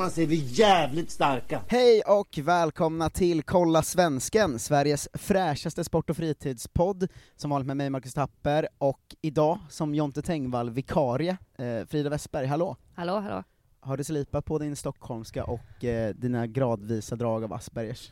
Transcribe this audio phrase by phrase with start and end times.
[0.00, 1.62] Tillsammans är vi jävligt starka!
[1.68, 7.90] Hej och välkomna till Kolla Svensken, Sveriges fräschaste sport och fritidspodd, som vanligt med mig
[7.90, 12.76] Marcus Tapper, och idag som Jonte Tengvall vikarie, eh, Frida Westberg, hallå!
[12.94, 13.44] Hallå, hallå.
[13.80, 18.10] Har du slipat på din stockholmska och eh, dina gradvisa drag av Aspergers?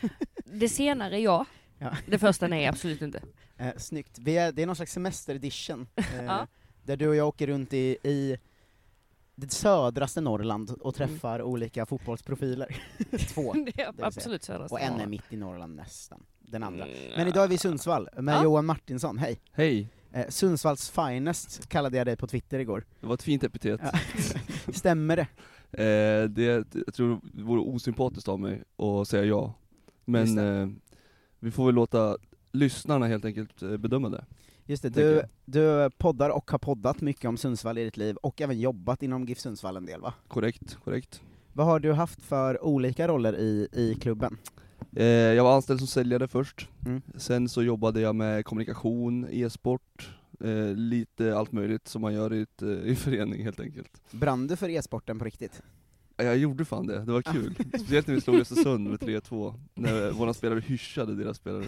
[0.44, 1.46] Det senare ja,
[1.78, 1.90] Ja.
[2.06, 3.22] det första nej absolut inte.
[3.56, 4.18] Eh, snyggt.
[4.18, 6.46] Är, det är någon slags semesteredition, eh, Ja.
[6.84, 8.36] där du och jag åker runt i, i
[9.34, 12.76] det södraste Norrland och träffar olika fotbollsprofiler.
[13.34, 13.52] Två.
[13.52, 14.06] Det är säga.
[14.06, 16.86] absolut södra Och en är mitt i Norrland nästan, den andra.
[16.86, 18.42] Mm, Men idag är vi i Sundsvall, med Ja.
[18.44, 19.40] Johan Martinsson, hej!
[19.52, 22.84] Hej, Eh, Sundsvalls finest kallade jag dig på Twitter igår.
[23.00, 23.80] det var ett fint epitet.
[23.82, 23.92] Ja.
[24.72, 25.26] Stämmer det?
[25.84, 29.54] Eh, det, jag tror det vore osympatiskt av mig att säga ja.
[30.04, 30.68] Men eh,
[31.38, 32.16] vi får väl låta
[32.52, 34.24] lyssnarna helt enkelt eh, bedöma det.
[34.66, 38.40] Just det, du, du poddar och har poddat mycket om Sundsvall i ditt liv, och
[38.40, 40.14] även jobbat inom GIF Sundsvall en del va?
[40.28, 41.22] Korrekt, korrekt.
[41.52, 44.38] Vad har du haft för olika roller i, i klubben?
[44.96, 47.02] Eh, jag var anställd som säljare först, Mm.
[47.16, 50.10] sen så jobbade jag med kommunikation, e-sport,
[50.40, 54.00] eh, lite allt möjligt som man gör i, ett, eh, i en förening helt enkelt.
[54.10, 55.62] Brann du för e-sporten på riktigt?
[56.16, 57.54] Ja, Jag gjorde fan det, det var kul.
[57.68, 61.64] Speciellt när vi slog Östersund med 3-2, när våra spelare hyschade deras spelare.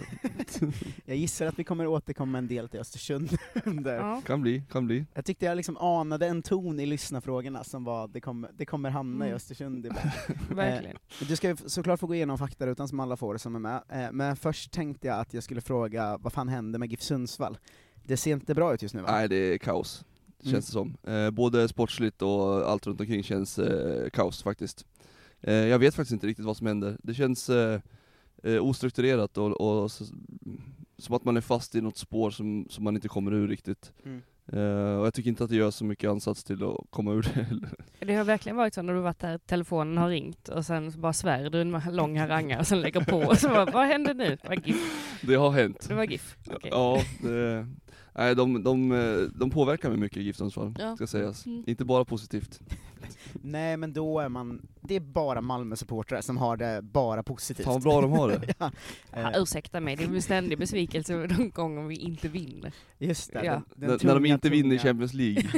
[1.05, 3.95] Jag gissar att vi kommer återkomma en del till Östersund under.
[3.95, 4.21] Ja.
[4.25, 5.05] Kan bli, kan bli.
[5.13, 8.89] Jag tyckte jag liksom anade en ton i lyssnarfrågorna som var, det kommer, det kommer
[8.89, 9.35] hamna i Mm.
[9.35, 10.09] Östersund ibland.
[10.49, 10.97] Verkligen.
[11.27, 14.35] Du ska såklart få gå igenom faktarutan som alla får som är med, eh, men
[14.35, 17.57] först tänkte jag att jag skulle fråga vad fan hände med GIF Sundsvall?
[18.03, 19.11] Det ser inte bra ut just nu va?
[19.11, 20.05] Nej det är kaos,
[20.43, 20.91] känns Mm.
[20.93, 21.13] det som.
[21.13, 24.85] Eh, både sportsligt och allt runt omkring känns eh, kaos faktiskt.
[25.41, 26.97] Eh, jag vet faktiskt inte riktigt vad som händer.
[27.03, 27.79] Det känns eh,
[28.43, 30.11] eh, ostrukturerat och, och s-
[30.97, 33.93] som att man är fast i något spår som, som man inte kommer ur riktigt.
[34.05, 34.21] Mm.
[34.51, 37.21] Eh, och jag tycker inte att det gör så mycket ansats till att komma ur
[37.21, 37.69] det heller.
[37.99, 40.99] Det har verkligen varit så när du varit där, telefonen har ringt och sen så
[40.99, 44.13] bara svär du en lång haranga och sen lägger på och så bara, vad hände
[44.13, 44.37] nu?
[44.41, 45.19] Det var GIF.
[45.21, 45.85] Det har hänt.
[45.87, 46.37] Det var GIF.
[46.51, 46.69] Okej.
[46.73, 47.67] Ja, det,
[48.17, 50.95] nej, de, de, eh, de påverkar mig mycket GIF Sundsvall, Ja.
[50.95, 51.45] ska sägas.
[51.45, 51.63] Mm.
[51.67, 52.59] Inte bara positivt.
[53.41, 57.65] Nej men då är man, det är bara Malmö-supportrar som har det bara positivt.
[57.65, 58.53] Fan vad bra de har det.
[58.59, 58.71] ja,
[59.13, 62.73] Ja, eh, ursäkta mig, det är en ständig besvikelse de gånger vi inte vinner.
[62.97, 63.51] just det, Ja.
[63.53, 65.43] den, den när, när de tunga, inte vinner tunga- Champions League.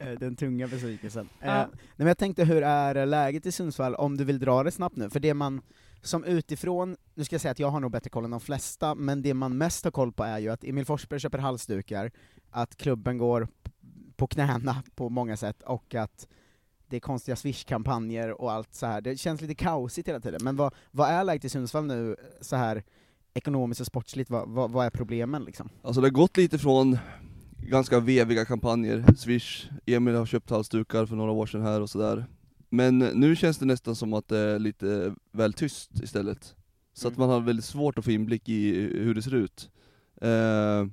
[0.00, 1.28] Eh, den tunga besvikelsen.
[1.40, 1.46] Ja.
[1.46, 4.70] Eh, nej, men jag tänkte, hur är läget i Sundsvall, om du vill dra det
[4.70, 5.10] snabbt nu?
[5.10, 5.60] För det man,
[6.02, 8.94] som utifrån, nu ska jag säga att jag har nog bättre koll än de flesta,
[8.94, 12.10] men det man mest har koll på är ju att Emil Forsberg köper halsdukar,
[12.50, 13.48] att klubben går
[14.16, 16.28] på knäna på många sätt, och att
[16.86, 19.00] det är konstiga swish-kampanjer och allt så här.
[19.00, 22.56] Det känns lite kaosigt hela tiden, men vad, vad är läget i Sundsvall nu, så
[22.56, 22.84] här
[23.34, 25.68] ekonomiskt och sportsligt, vad, vad, vad är problemen liksom?
[25.82, 26.98] Alltså det har gått lite från
[27.58, 32.26] ganska veviga kampanjer, Swish, Emil har köpt halsdukar för några år sedan här och sådär.
[32.70, 36.56] Men nu känns det nästan som att det är lite väl tyst istället.
[36.92, 37.28] Så att Mm.
[37.28, 39.70] man har väldigt svårt att få inblick i hur det ser ut.
[40.22, 40.86] Eh,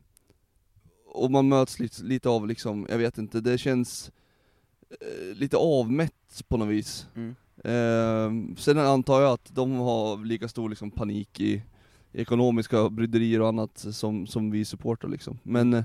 [1.06, 4.12] och man möts lite, lite av liksom, jag vet inte, det känns
[4.90, 7.08] eh, lite avmätt på något vis.
[7.16, 7.36] Mm.
[7.64, 11.64] Eh, sen antar jag att de har lika stor liksom, panik i
[12.14, 15.40] ekonomiska bryderier och annat som, som vi supportar liksom.
[15.44, 15.84] Men eh,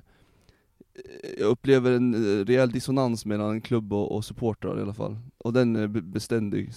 [1.38, 5.18] jag upplever en eh, rejäl dissonans mellan klubb och, och supportrar i alla fall.
[5.38, 6.70] Och den är be- beständig,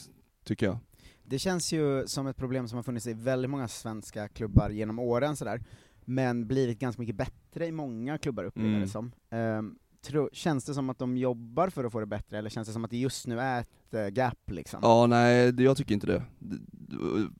[0.45, 0.77] tycker jag.
[1.23, 5.00] Det känns ju som ett problem som har funnits i väldigt många svenska klubbar genom
[5.00, 5.63] åren sådär,
[6.06, 8.81] men blivit ganska mycket bättre i många klubbar upplever Mm.
[8.81, 9.12] det som.
[9.29, 12.67] Ehm, tro, känns det som att de jobbar för att få det bättre, eller känns
[12.67, 14.79] det som att det just nu är ett eh, gap liksom?
[14.83, 16.23] Ja, nej, jag tycker inte det.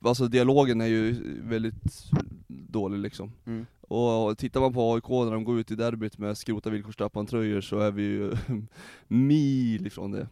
[0.04, 2.10] Alltså dialogen är ju väldigt
[2.48, 3.32] dålig liksom.
[3.46, 3.66] Mm.
[3.88, 7.78] Och tittar man på AIK när de går ut i derbyt med skrota villkorstrappan-tröjor så
[7.78, 8.32] är vi ju
[9.08, 10.28] mil ifrån det.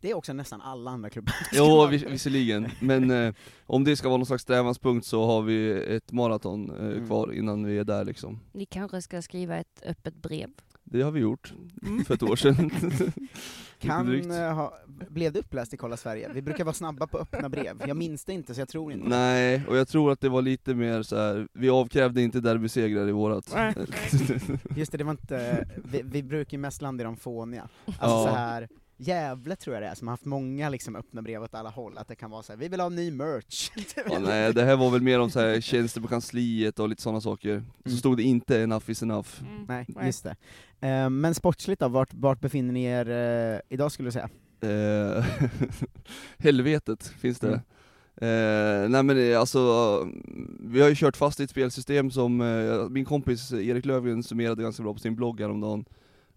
[0.00, 1.34] Det är också nästan alla andra klubbar.
[1.52, 3.34] Jo, vis visserligen, men eh,
[3.66, 7.06] om det ska vara någon slags strävanspunkt så har vi ett maraton eh, Mm.
[7.06, 8.40] kvar innan vi är där liksom.
[8.52, 10.50] Ni kanske ska skriva ett öppet brev?
[10.88, 11.52] Det har vi gjort
[11.82, 12.04] Mm.
[12.04, 12.70] för ett år sedan.
[13.78, 14.78] Kan, eh, ha,
[15.08, 16.30] blev det uppläst i Kolla Sverige?
[16.34, 19.08] Vi brukar vara snabba på öppna brev, jag minns det inte så jag tror inte
[19.08, 21.48] Nej, och jag tror att det var lite mer så här.
[21.52, 23.52] vi avkrävde inte derbysegrar i vårat.
[23.54, 23.74] Nej.
[24.76, 27.68] Just det, det var inte, vi, vi brukar ju mest landa i de fåniga.
[27.86, 28.24] Alltså Ja.
[28.24, 28.68] så här
[28.98, 31.98] Gävle tror jag det är, som har haft många liksom öppna brev åt alla håll,
[31.98, 33.70] att det kan vara så här, vi vill ha ny merch.
[34.10, 37.02] Ja, nej, det här var väl mer om så här, tjänster på kansliet och lite
[37.02, 37.64] sådana saker.
[37.84, 37.98] Så Mm.
[37.98, 40.06] stod det inte 'enough is enough' Nej, Nej.
[40.06, 40.36] just det.
[40.88, 43.08] Eh, men sportsligt då, vart, vart befinner ni er
[43.54, 44.28] eh, idag skulle du säga?
[44.60, 45.24] Eh,
[46.38, 47.48] helvetet finns det.
[47.48, 47.60] Mm.
[48.20, 49.58] Eh, nej men det, alltså,
[50.60, 54.62] vi har ju kört fast i ett spelsystem som, eh, min kompis Erik Löfgren summerade
[54.62, 55.84] ganska bra på sin blogg häromdagen,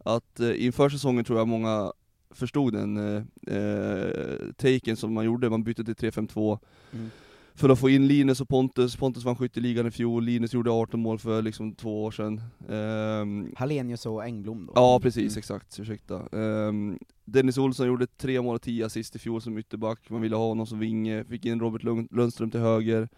[0.05, 1.91] att eh, inför säsongen tror jag många
[2.31, 3.23] förstod den eh,
[3.57, 6.59] eh, taken som man gjorde, man bytte till 3-5-2
[6.93, 7.09] Mm.
[7.55, 10.99] för att få in Linus och Pontus, Pontus vann skytteligan i fjol, Linus gjorde 18
[10.99, 12.41] mål för liksom två år sedan.
[12.69, 14.73] Ehm, Hallenius och Engblom då?
[14.75, 15.39] Ja precis, Mm.
[15.39, 16.27] exakt, ursäkta.
[16.39, 20.35] Ehm, Dennis Olsson gjorde tre mål och tio assist i fjol som ytterback, man ville
[20.35, 23.09] ha honom som vinge, fick in Robert Lund- Lundström till höger.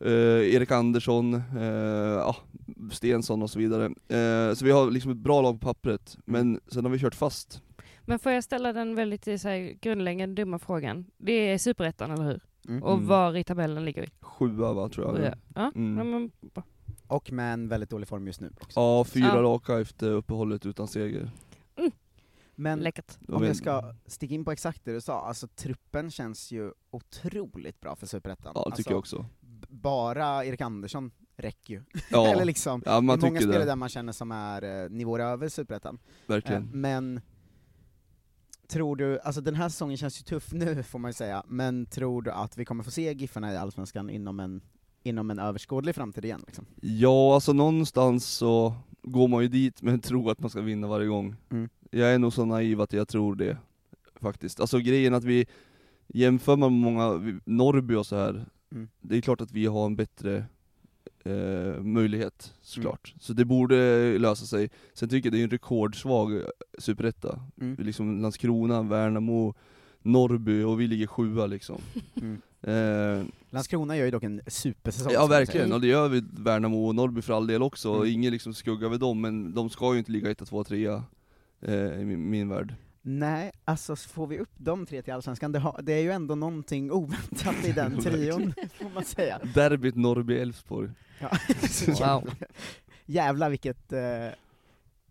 [0.00, 2.36] Eh, Erik Andersson, eh, ja,
[2.92, 3.84] Stensson och så vidare.
[3.86, 7.14] Eh, så vi har liksom ett bra lag på pappret, men sen har vi kört
[7.14, 7.62] fast.
[8.06, 11.06] Men får jag ställa den väldigt eh, så här, grundläggande dumma frågan?
[11.18, 12.40] Det är superettan, eller hur?
[12.68, 12.82] Mm.
[12.82, 14.08] Och var i tabellen ligger vi?
[14.20, 15.26] Sjua va, tror jag.
[15.26, 15.34] Ja.
[15.54, 15.98] Ja, Mm.
[15.98, 16.30] ja, men.
[17.06, 18.80] Och med en väldigt dålig form just nu också.
[18.80, 19.42] Ja, fyra Ja.
[19.42, 21.30] raka efter uppehållet utan seger.
[22.58, 23.18] Men läckert.
[23.28, 26.72] Om vi- jag ska sticka in på exakt det du sa, alltså truppen känns ju
[26.90, 28.52] otroligt bra för Superettan.
[28.54, 29.28] Ja, det tycker jag alltså, också.
[29.68, 31.82] Bara Erik Andersson räcker ju.
[32.10, 34.84] Ja, Eller liksom, ja man det är många spelare det, där man känner som är
[34.84, 35.94] eh, nivåer över Superettan.
[36.04, 36.70] Eh, verkligen.
[36.72, 37.20] men
[38.68, 41.86] tror du, alltså den här säsongen känns ju tuff nu får man ju säga, men
[41.86, 44.60] tror du att vi kommer få se Giffarna i Allsvenskan inom en,
[45.02, 46.42] inom en överskådlig framtid igen?
[46.46, 46.66] Liksom?
[46.80, 50.86] Ja, alltså någonstans så går man ju dit med en tro att man ska vinna
[50.86, 51.36] varje gång.
[51.50, 51.68] Mm.
[51.90, 53.56] Jag är nog så naiv att jag tror det,
[54.20, 54.60] faktiskt.
[54.60, 55.46] Alltså grejen att vi,
[56.06, 58.88] jämför man med många, Norrby och så här, Mm.
[59.00, 60.44] det är klart att vi har en bättre
[61.26, 63.14] eh, möjlighet, såklart.
[63.20, 64.70] Så det borde lösa sig.
[64.94, 66.42] Sen tycker jag det är en rekordsvag eh,
[66.78, 67.40] superetta.
[67.60, 67.76] Mm.
[67.86, 69.54] Liksom Landskrona, Värnamo,
[70.02, 71.80] Norrby och vi ligger sjua liksom.
[72.16, 72.40] Mm.
[72.62, 75.12] Eh, Landskrona gör ju dock en supersäsong.
[75.12, 78.08] Ja verkligen, och det gör vi Värnamo och Norrby för all del också, Mm.
[78.08, 81.04] ingen liksom skugga över dem, men de ska ju inte ligga etta, tvåa, trea
[81.60, 82.74] eh, i min, min värld.
[83.08, 86.10] Nej, alltså så får vi upp de tre till Allsvenskan, det, har, det är ju
[86.10, 89.40] ändå någonting oväntat i den trion, får man säga.
[89.54, 90.90] Derbyt Norrby-Elfsborg.
[91.18, 91.30] Ja.
[92.00, 92.30] Wow.
[93.06, 94.28] Jävlar vilket eh,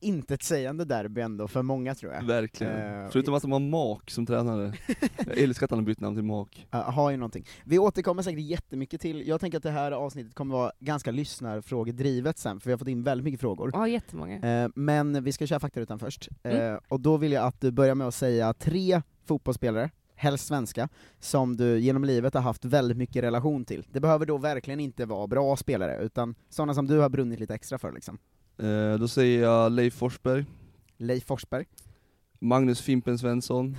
[0.05, 2.23] intetsägande derby ändå för många tror jag.
[2.23, 3.03] Verkligen.
[3.03, 4.73] Eh, Förutom att de har Mak som tränare.
[5.27, 6.67] Jag älskar att han har bytt namn till Mak.
[6.71, 7.45] Ja, har ju någonting.
[7.65, 12.37] Vi återkommer säkert jättemycket till, jag tänker att det här avsnittet kommer vara ganska lyssnarfrågedrivet
[12.37, 13.71] sen, för vi har fått in väldigt mycket frågor.
[13.73, 14.63] Ja, jättemånga.
[14.63, 16.79] Eh, men vi ska köra faktarutan först, eh, Mm.
[16.89, 21.57] och då vill jag att du börjar med att säga tre fotbollsspelare, helst svenska, som
[21.57, 23.85] du genom livet har haft väldigt mycket relation till.
[23.91, 27.53] Det behöver då verkligen inte vara bra spelare, utan sådana som du har brunnit lite
[27.55, 28.17] extra för liksom.
[28.59, 30.45] Eh, då säger jag Leif Forsberg,
[30.97, 31.65] Leif Forsberg,
[32.39, 33.77] Magnus Fimpen Svensson,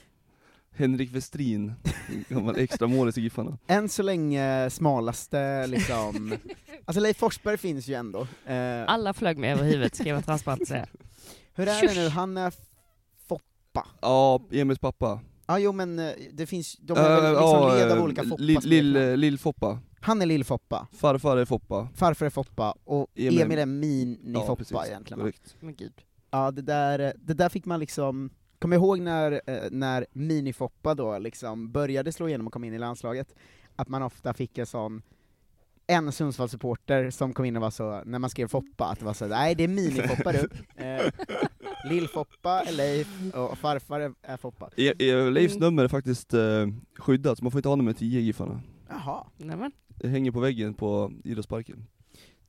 [0.76, 1.72] Henrik Westrin,
[2.28, 3.58] gammal extra målis i Giffarna.
[3.66, 6.34] än så länge smalaste liksom,
[6.84, 8.26] alltså Leif Forsberg finns ju ändå.
[8.46, 10.86] Eh, Alla flög med över huvudet, ska jag vara transparent säga.
[11.54, 12.52] hur är det nu, han är
[13.28, 13.86] Foppa?
[14.00, 15.20] Ja, Emils pappa.
[15.46, 18.04] Ja jo men eh, det finns, de är väl Eh, liksom ja, led av eh,
[18.04, 18.66] olika Lill- Foppa-smeknamn.
[18.72, 19.78] Lill- Lill-Foppa.
[20.00, 21.88] Han är Lill-Foppa, Farfar är Foppa.
[21.94, 24.76] farfar är Foppa, och Emil- Emil, är Mini-Foppa precis.
[24.88, 25.20] egentligen?
[25.20, 25.56] Korrekt.
[25.60, 25.92] Men gud.
[26.30, 31.18] Ja, det där, det där fick man liksom, kommer jag ihåg när, när Mini-Foppa då
[31.18, 33.34] liksom började slå igenom och kom in i landslaget,
[33.76, 35.02] att man ofta fick en sån,
[35.86, 39.14] en Sundsvallssupporter som kom in och var så, när man skrev Foppa, att det var
[39.14, 40.48] så nej det är Mini-Foppa du.
[41.84, 44.70] Lill-Foppa är Leif, och farfar är, är Foppa.
[44.76, 45.64] E- e- Leifs Mm.
[45.66, 46.66] nummer är faktiskt eh,
[46.98, 48.60] skyddat, så man får inte ha nummer 10 i Giffarna.
[48.88, 49.24] Jaha.
[49.36, 49.72] Nämen.
[49.88, 51.86] Det hänger på väggen på idrottsparken.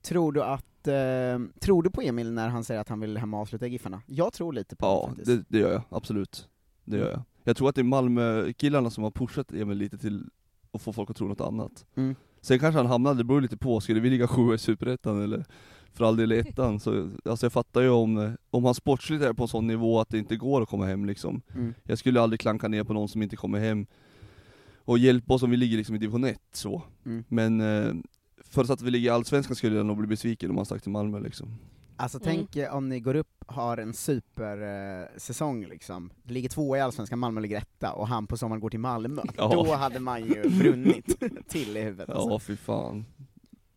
[0.02, 3.34] Tror du att, eh, tror du på Emil när han säger att han vill hem
[3.34, 4.02] och avsluta Giffarna?
[4.06, 5.26] Jag tror lite på Ja, honom faktiskt.
[5.26, 6.48] det, det gör jag, absolut.
[6.84, 7.22] Det gör jag.
[7.44, 10.24] Jag tror att det är Malmö-killarna som har pushat Emil lite till
[10.70, 11.86] och få folk att tro något annat.
[11.94, 12.14] Mm.
[12.40, 15.44] Sen kanske han hamnade, det beror lite på, skulle vi ligga sjua i Superettan eller
[15.94, 16.80] för all del i ettan?
[16.80, 20.08] Så, alltså jag fattar ju om, om han sportsligt är på en sån nivå att
[20.08, 21.42] det inte går att komma hem liksom.
[21.54, 21.74] Mm.
[21.82, 23.86] Jag skulle aldrig klanka ner på någon som inte kommer hem
[24.86, 26.82] och hjälpa oss om vi ligger liksom i division 1 så.
[27.06, 27.24] Mm.
[27.28, 27.94] Men eh,
[28.44, 30.90] förutsatt att vi ligger i Allsvenskan skulle jag nog bli besviken om han stack till
[30.92, 31.48] Malmö liksom.
[31.96, 32.24] Alltså Mm.
[32.36, 36.80] tänk eh, om ni går upp, har en supersäsong eh, säsong liksom, ligger tvåa i
[36.80, 39.22] Allsvenskan, Malmö ligger etta, och han på sommaren går till Malmö.
[39.36, 39.48] Ja.
[39.48, 42.08] Då hade man ju brunnit till i huvudet.
[42.08, 42.38] Ja Alltså.
[42.38, 43.04] fy fan.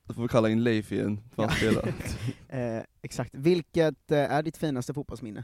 [0.07, 1.93] Då får vi kalla in Leif igen, för han spelar.
[2.49, 3.29] Eh, exakt.
[3.33, 5.43] Vilket eh, är ditt finaste fotbollsminne?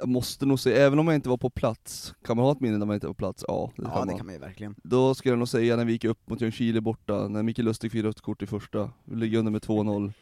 [0.00, 2.60] Jag måste nog säga, även om jag inte var på plats, kan man ha ett
[2.60, 3.44] minne när man inte var på plats?
[3.48, 4.16] Ja, det Ja, kan det man.
[4.16, 4.74] kan man ju verkligen.
[4.82, 7.92] Då skulle jag nog säga när vi gick upp mot Ljungskile borta, när Micke Lustig
[7.92, 10.12] fick rött kort i första, vi ligger under med 2-0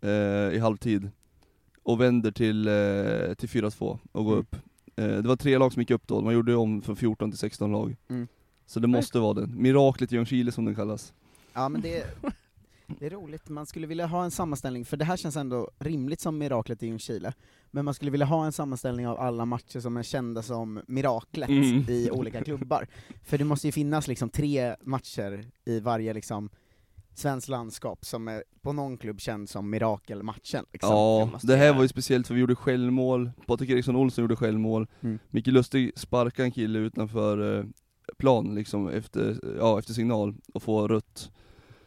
[0.00, 1.10] eh, i halvtid,
[1.82, 4.40] och vänder till, eh, till 4-2 och går Mm.
[4.40, 4.56] upp.
[4.96, 7.38] Eh, det var tre lag som gick upp då, man gjorde om från 14 till
[7.38, 7.96] 16 lag.
[8.08, 8.28] Mm.
[8.66, 9.62] Så det måste vara den.
[9.62, 11.12] Miraklet i Ljungskile som den kallas.
[11.52, 12.04] Ja men det,
[12.86, 16.20] det är roligt, man skulle vilja ha en sammanställning, för det här känns ändå rimligt
[16.20, 17.32] som miraklet i Ljungskile,
[17.70, 21.48] men man skulle vilja ha en sammanställning av alla matcher som är kända som miraklet
[21.48, 21.84] Mm.
[21.88, 22.86] i olika klubbar.
[23.24, 26.50] För det måste ju finnas liksom tre matcher i varje liksom
[27.16, 30.64] svenskt landskap som är på någon klubb känd som mirakelmatchen.
[30.72, 30.90] Liksom.
[30.90, 34.86] Ja, det här var ju speciellt för vi gjorde självmål, Patrik Eriksson Olsson gjorde självmål,
[35.00, 35.18] Mm.
[35.30, 37.64] Micke Lustig sparkade en kille utanför eh,
[38.18, 41.30] plan liksom efter, ja, efter signal och får rött.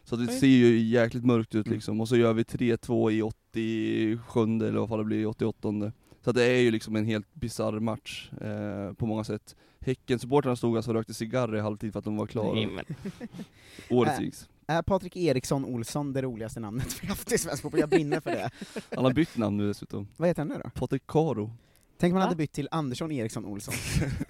[0.08, 1.74] Så det ser ju jäkligt mörkt ut Mm.
[1.76, 5.92] liksom, och så gör vi 3-2 i 87 eller vad fan det blir, 88
[6.24, 9.56] Så att det är ju liksom en helt bisarr match eh, på många sätt.
[9.80, 12.58] Häcken-supportrarna stod alltså och rökte cigarrer i halvtid för att de var klara.
[13.90, 14.24] Årets Äh.
[14.24, 14.48] Jigs.
[14.66, 17.80] Är Patrik Eriksson Olsson det roligaste namnet vi haft i svensk fotboll?
[17.80, 18.50] Jag brinner för det.
[18.94, 20.08] Han har bytt namn nu dessutom.
[20.16, 20.70] Vad heter han nu då?
[20.70, 21.50] Patrik Karo.
[21.98, 23.74] Tänk om man hade bytt till Andersson Eriksson Olsson.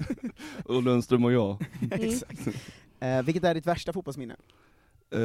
[0.65, 1.65] Och Lundström och jag.
[1.91, 2.49] Exakt.
[3.01, 4.37] Eh, vilket är ditt värsta fotbollsminne?
[5.11, 5.21] Eh,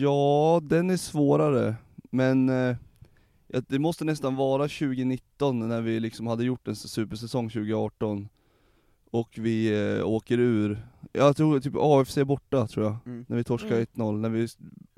[0.00, 1.74] ja, den är svårare,
[2.10, 2.48] men
[3.46, 8.28] ja, det måste nästan vara 2019 när vi liksom hade gjort en supersäsong 2018
[9.10, 13.24] och vi eh, åker ur, jag tror typ AFC borta tror jag, Mm.
[13.28, 13.86] när vi torskade Mm.
[13.94, 14.48] 1-0, när vi,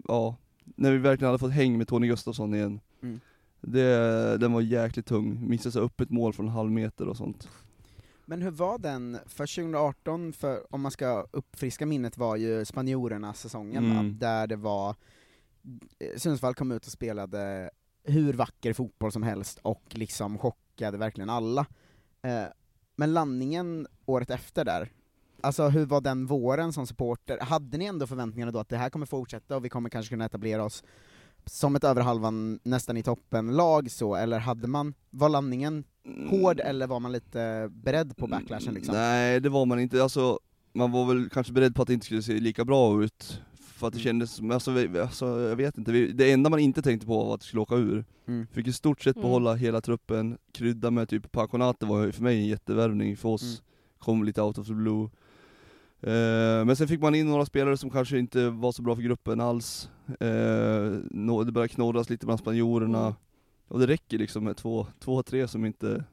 [0.08, 2.80] ja, när vi verkligen hade fått häng med Tony Gustafsson igen.
[3.02, 3.20] Mm.
[3.60, 7.16] Det, den var jäkligt tung, missade så upp ett mål från en halv meter och
[7.16, 7.48] sånt.
[8.28, 13.90] Men hur var den, för 2018, för, om man ska uppfriska minnet, var ju spanjorerna-säsongen?
[13.90, 14.18] Mm.
[14.18, 14.96] där det var,
[15.98, 17.70] eh, Sundsvall kom ut och spelade
[18.04, 21.66] hur vacker fotboll som helst och liksom chockade verkligen alla.
[22.22, 22.44] Eh,
[22.96, 24.92] men landningen året efter där,
[25.40, 27.38] alltså hur var den våren som supporter?
[27.40, 30.24] Hade ni ändå förväntningarna då att det här kommer fortsätta och vi kommer kanske kunna
[30.24, 30.84] etablera oss
[31.48, 35.84] som ett över halvan, nästan i toppen-lag så, eller hade man, var landningen
[36.30, 38.94] hård eller var man lite beredd på backlashen liksom?
[38.94, 40.38] Nej det var man inte, alltså
[40.72, 43.86] man var väl kanske beredd på att det inte skulle se lika bra ut, för
[43.86, 44.04] att det Mm.
[44.04, 47.24] kändes som, alltså, vi, alltså jag vet inte, vi, det enda man inte tänkte på
[47.24, 48.04] var att vi skulle åka ur.
[48.28, 48.46] Mm.
[48.52, 49.22] Fick i stort sett Mm.
[49.28, 53.62] behålla hela truppen, krydda med typ Paconate var för mig en jättevärvning, för oss Mm.
[53.98, 55.08] kom lite out of the blue.
[56.00, 59.02] Eh, men sen fick man in några spelare som kanske inte var så bra för
[59.02, 60.90] gruppen alls, eh,
[61.44, 63.16] det började knorras lite bland spanjorerna,
[63.68, 66.04] och det räcker liksom med två, två tre som inte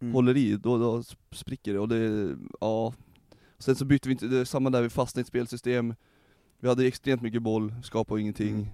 [0.00, 0.14] Mm.
[0.14, 2.94] håller i, då, då spricker det och det, ja.
[3.58, 5.94] Sen så bytte vi inte, det är samma där, vi fastnade i ett spelsystem,
[6.60, 8.54] vi hade extremt mycket boll, skapade ingenting.
[8.54, 8.66] Mm.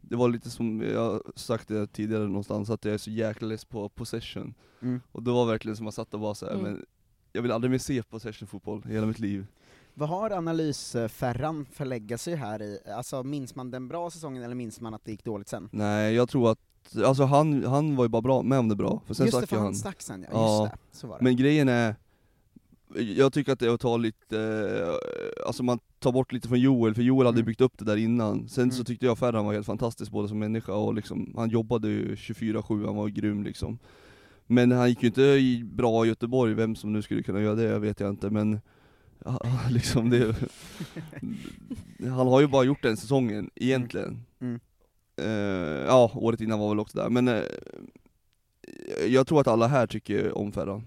[0.00, 3.64] Det var lite som, jag sagt det tidigare någonstans, att jag är så jäkla less
[3.64, 4.54] på possession.
[4.82, 5.00] Mm.
[5.12, 6.64] Och det var verkligen som man satt och var så här, Mm.
[6.64, 6.84] men
[7.32, 9.46] jag vill aldrig mer se possession-fotboll i hela mitt liv.
[9.94, 14.80] Vad har analysfärran för legacy här i, alltså minns man den bra säsongen eller minns
[14.80, 15.68] man att det gick dåligt sen?
[15.72, 16.58] Nej, jag tror att,
[17.04, 19.46] alltså han, han var ju bara bra, med om det bra, för sen just det,
[19.46, 19.74] för han han.
[19.74, 21.24] stack sen ja, Ja, just det, så var det.
[21.24, 21.94] Men grejen är,
[23.16, 26.60] jag tycker att det är att ta lite, eh, alltså man tar bort lite från
[26.60, 27.46] Joel, för Joel hade Mm.
[27.46, 28.48] byggt upp det där innan.
[28.48, 28.84] Sen så Mm.
[28.84, 32.86] tyckte jag Ferran var helt fantastisk både som människa och liksom, han jobbade ju 24-7,
[32.86, 33.78] han var grym liksom.
[34.46, 37.78] Men han gick ju inte bra i Göteborg, vem som nu skulle kunna göra det
[37.78, 38.60] vet jag inte men
[39.70, 40.34] liksom det,
[41.98, 44.24] Han har ju bara gjort den säsongen, egentligen.
[44.40, 44.60] Mm.
[45.16, 47.42] Eh, ja, året innan var väl också där, men eh,
[49.06, 50.86] jag tror att alla här tycker om Ferran.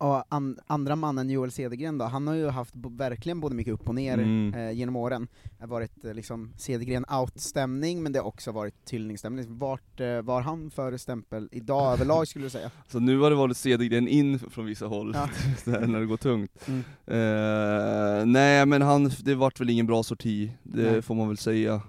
[0.00, 3.88] Och an, andra mannen Joel Cedergren då, han har ju haft verkligen både mycket upp
[3.88, 4.54] och ner Mm.
[4.54, 5.28] eh, genom åren.
[5.42, 9.58] Det har varit eh, liksom Cedergren out-stämning, men det har också varit Tyllning-stämning.
[9.58, 12.70] Vart eh, var han för stämpel idag överlag skulle du säga?
[12.88, 15.28] Så nu har det varit Cedergren in från vissa håll, Ja.
[15.86, 16.68] när det går tungt.
[16.68, 16.80] Mm.
[17.06, 21.02] Eh, nej men han, det vart väl ingen bra sorti, det Nej.
[21.02, 21.82] får man väl säga.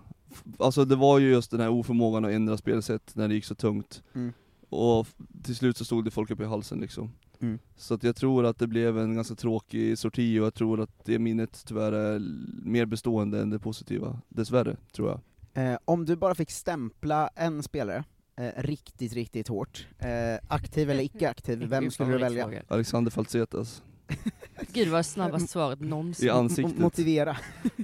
[0.60, 3.56] Alltså det var ju just den här oförmågan att ändra spelsätt när det gick så
[3.56, 4.04] tungt.
[4.14, 4.34] Mm.
[4.70, 5.08] Och
[5.44, 7.12] till slut så stod det folk upp i halsen liksom.
[7.42, 7.60] Mm.
[7.76, 11.06] Så att jag tror att det blev en ganska tråkig sorti och jag tror att
[11.06, 12.20] det minnet tyvärr är
[12.64, 14.22] mer bestående än det positiva.
[14.30, 15.20] Dessvärre, tror jag.
[15.54, 18.04] Eh, om du bara fick stämpla en spelare
[18.38, 20.08] eh, riktigt, riktigt hårt, eh,
[20.48, 22.64] aktiv eller icke aktiv, vem skulle du välja?
[22.68, 23.84] Alexander Falsetas.
[24.74, 26.28] Gud vad snabbast svaret någonsin.
[26.28, 26.80] I ansiktet.
[26.80, 27.38] Motivera.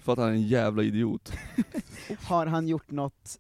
[0.04, 1.32] För att han är en jävla idiot.
[2.24, 3.40] Har han gjort något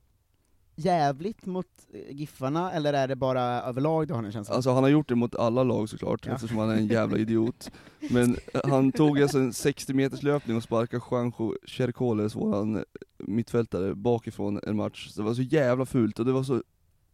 [0.79, 4.55] jävligt mot eh, Giffarna, eller är det bara överlag du har en känsla?
[4.55, 6.33] Alltså han har gjort det mot alla lag såklart, Ja.
[6.33, 7.71] eftersom han är en jävla idiot.
[8.11, 12.83] Men han tog alltså en 60 meters löpning och sparkade Juanjo Chercoles, våran
[13.17, 15.13] mittfältare, bakifrån en match.
[15.15, 16.55] Det var så jävla fult och det var så...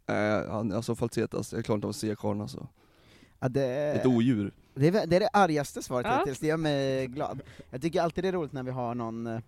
[0.08, 2.68] Äh, han, alltså Falsetas, jag klarar inte av att se karln alltså.
[3.40, 4.52] Ja, det, Ett odjur.
[4.76, 6.18] det, är, det är det argaste svaret Ja.
[6.20, 7.42] hittills, det gör mig glad.
[7.72, 9.40] Jag tycker alltid det är roligt när vi har någon, eh,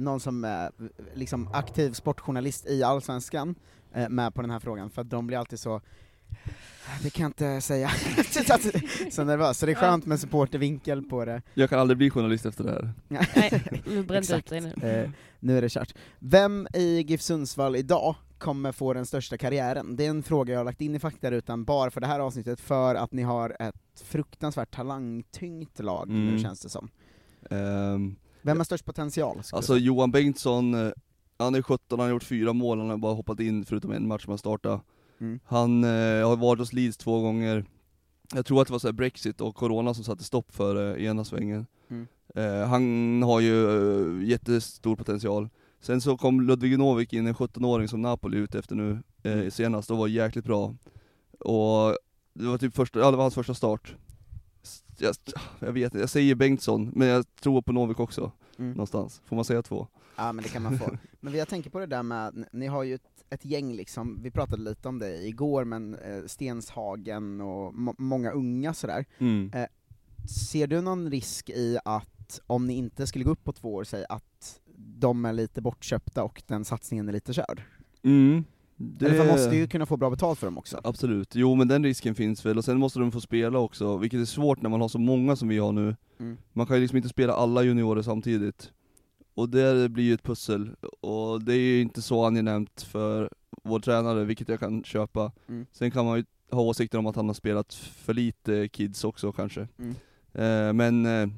[0.00, 0.70] någon som är
[1.14, 3.54] liksom aktiv sportjournalist i Allsvenskan
[3.94, 5.80] eh, med på den här frågan, för att de blir alltid så
[7.02, 7.90] det kan jag inte säga,
[9.10, 11.42] så nervös, så det är skönt med supportervinkel på det.
[11.54, 12.92] Jag kan aldrig bli journalist efter det här.
[13.36, 14.88] Nej, du bränt ut dig nu.
[14.88, 15.94] Eh, nu är det kört.
[16.18, 19.96] Vem i GIF Sundsvall idag kommer få den största karriären?
[19.96, 22.60] Det är en fråga jag har lagt in i faktarutan bara för det här avsnittet,
[22.60, 26.38] för att ni har ett fruktansvärt talangtyngt lag nu Mm.
[26.42, 26.88] känns det som.
[27.50, 29.42] Ehm, Vem har störst potential?
[29.52, 29.76] alltså?
[29.76, 30.92] Johan Bengtsson, eh,
[31.38, 34.08] han är 17, han har gjort fyra mål, han har bara hoppat in förutom en
[34.08, 34.80] match som han startade.
[35.20, 35.40] Mm.
[35.44, 37.64] Han eh, har varit hos Leeds två gånger.
[38.34, 41.24] Jag tror att det var så Brexit och Corona som satte stopp för eh, ena
[41.24, 41.66] svängen.
[41.90, 42.06] Mm.
[42.34, 43.66] Eh, han har ju
[44.20, 45.48] eh, jättestor potential.
[45.80, 49.50] Sen så kom Ludvig Novik in, en 17-åring som Napoli är ute efter nu eh,
[49.50, 50.74] senast, och var jäkligt bra.
[51.38, 51.96] Och
[52.34, 53.94] det var typ första, ja, det var hans första start.
[54.98, 55.14] Jag,
[55.60, 58.70] jag vet inte, jag säger Bengtsson, men jag tror på Novik också, Mm.
[58.70, 59.22] någonstans.
[59.24, 59.86] Får man säga två?
[60.16, 60.96] Ja men det kan man få.
[61.20, 64.30] Men jag tänker på det där med, ni har ju ett, ett gäng liksom, vi
[64.30, 69.04] pratade lite om det igår, men eh, Stenshagen och må- många unga sådär.
[69.18, 69.50] Mm.
[69.54, 69.66] Eh,
[70.50, 73.84] Ser du någon risk i att, om ni inte skulle gå upp på två år,
[73.84, 77.62] säg att de är lite bortköpta och den satsningen är lite körd?
[78.02, 78.44] Mm.
[79.00, 80.80] Eller för man måste ju kunna få bra betalt för dem också.
[80.84, 84.20] Absolut, jo men den risken finns väl, och sen måste de få spela också, vilket
[84.20, 85.96] är svårt när man har så många som vi har nu.
[86.18, 86.36] Mm.
[86.52, 88.72] Man kan ju liksom inte spela alla juniorer samtidigt.
[89.34, 93.30] Och det blir ju ett pussel, och det är ju inte så angenämt för
[93.62, 95.32] vår tränare, vilket jag kan köpa.
[95.48, 95.66] Mm.
[95.72, 99.32] Sen kan man ju ha åsikter om att han har spelat för lite kids också
[99.32, 99.68] kanske.
[99.78, 99.94] Mm.
[100.32, 101.28] Eh, men eh,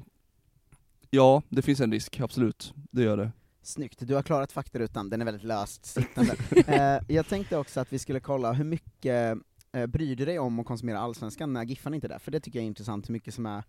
[1.09, 2.73] ja, det finns en risk, absolut.
[2.91, 3.31] Det gör det.
[3.65, 6.35] Snyggt, du har klarat faktarutan, den är väldigt löst sittande.
[6.67, 9.37] eh, jag tänkte också att vi skulle kolla hur mycket
[9.71, 12.19] eh, bryr du dig om att konsumera Allsvenskan när Giffarna inte är där?
[12.19, 13.63] För det tycker jag är intressant, hur mycket som är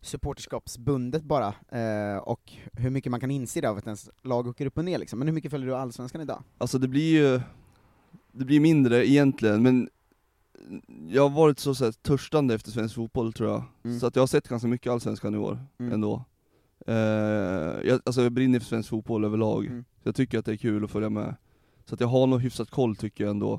[0.00, 4.66] supporterskapsbundet bara, eh, och hur mycket man kan inse det av att ens lag åker
[4.66, 5.18] upp och ner liksom.
[5.18, 6.42] Men hur mycket följer du Allsvenskan idag?
[6.58, 7.40] Alltså det blir ju,
[8.32, 9.88] det blir mindre egentligen, men
[11.08, 13.64] jag har varit så, så här, törstande efter svensk fotboll tror jag.
[13.84, 14.00] Mm.
[14.00, 15.92] Så att jag har sett ganska mycket allsvenskan i år, Mm.
[15.92, 16.24] ändå.
[16.88, 16.94] Eh,
[17.88, 19.84] jag, alltså jag brinner för svensk fotboll överlag, Mm.
[20.02, 21.34] så jag tycker att det är kul att följa med.
[21.84, 23.52] Så att jag har nog hyfsat koll tycker jag ändå.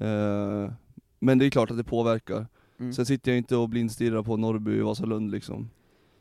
[0.00, 0.70] Eh,
[1.18, 2.46] men det är klart att det påverkar.
[2.80, 2.92] Mm.
[2.92, 5.70] Sen sitter jag inte och blindstirrar på Norrby och Vasalund liksom.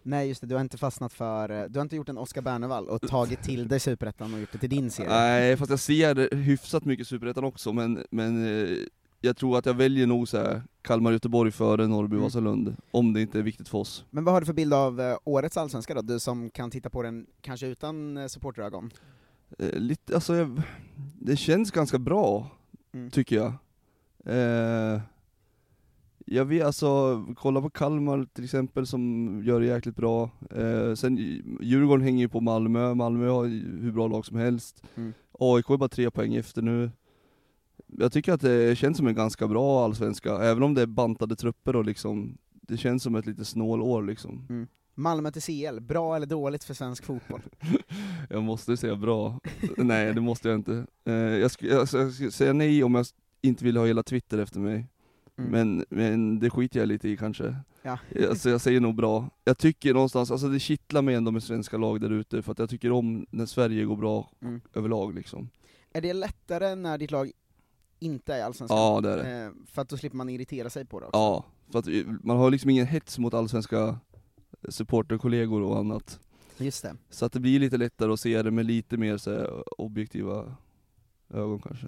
[0.04, 2.42] Nej just det, du har inte fastnat för, eh, du har inte gjort en Oscar
[2.42, 5.10] Bernevall och tagit till dig Superettan och gjort det till din serie?
[5.10, 8.78] Nej, fast jag ser hyfsat mycket Superettan också, men, men eh,
[9.26, 13.44] jag tror att jag väljer nog så här Kalmar-Göteborg före Norrby-Vasalund, om det inte är
[13.44, 14.06] viktigt för oss.
[14.10, 16.02] Men vad har du för bild av eh, årets allsvenska då?
[16.02, 18.92] Du som kan titta på den kanske utan eh, supporterögon?
[19.60, 20.62] Eh, lite, alltså jag,
[21.20, 22.48] det känns ganska bra,
[22.94, 23.10] Mm.
[23.12, 23.54] tycker jag.
[24.26, 25.02] Eh,
[26.26, 30.30] jag vet alltså, kolla på Kalmar till exempel som gör det jäkligt bra.
[30.52, 31.18] Eh, sen
[31.62, 33.46] Djurgården hänger ju på Malmö, Malmö har
[33.82, 34.84] hur bra lag som helst.
[34.96, 35.14] Mm.
[35.40, 36.92] AIK är bara tre poäng efter nu.
[38.00, 41.36] Jag tycker att det känns som en ganska bra allsvenska, även om det är bantade
[41.36, 44.46] trupper och liksom, det känns som ett lite snålår liksom.
[44.50, 44.68] Mm.
[44.98, 47.42] Malmö till CL, bra eller dåligt för svensk fotboll?
[48.30, 49.40] Jag måste säga bra.
[49.78, 50.86] nej, det måste jag inte.
[51.06, 53.06] Eh, jag, jag, jag skulle säga nej om jag
[53.42, 54.88] inte vill ha hela Twitter efter mig.
[55.38, 55.52] Mm.
[55.52, 57.56] Men, men det skiter jag lite i kanske.
[57.82, 57.98] Ja.
[58.30, 59.30] Alltså jag säger nog bra.
[59.44, 62.60] Jag tycker någonstans, alltså det kittlar mig ändå med svenska lag där ute, för att
[62.60, 64.62] jag tycker om när Sverige går bra Mm.
[64.74, 65.50] överlag liksom.
[65.94, 67.32] Är det lättare när ditt lag
[68.06, 68.78] inte är i allsvenskan?
[68.78, 69.46] Ja, det är det.
[69.46, 71.18] Eh, för att då slipper man irritera sig på det också?
[71.18, 74.00] Ja, för att eh, man har liksom ingen hets mot allsvenska
[74.70, 76.20] supporterkollegor och annat.
[76.58, 76.96] Just det.
[77.10, 80.56] Så att det blir lite lättare att se det med lite mer så här, objektiva
[81.34, 81.88] ögon kanske.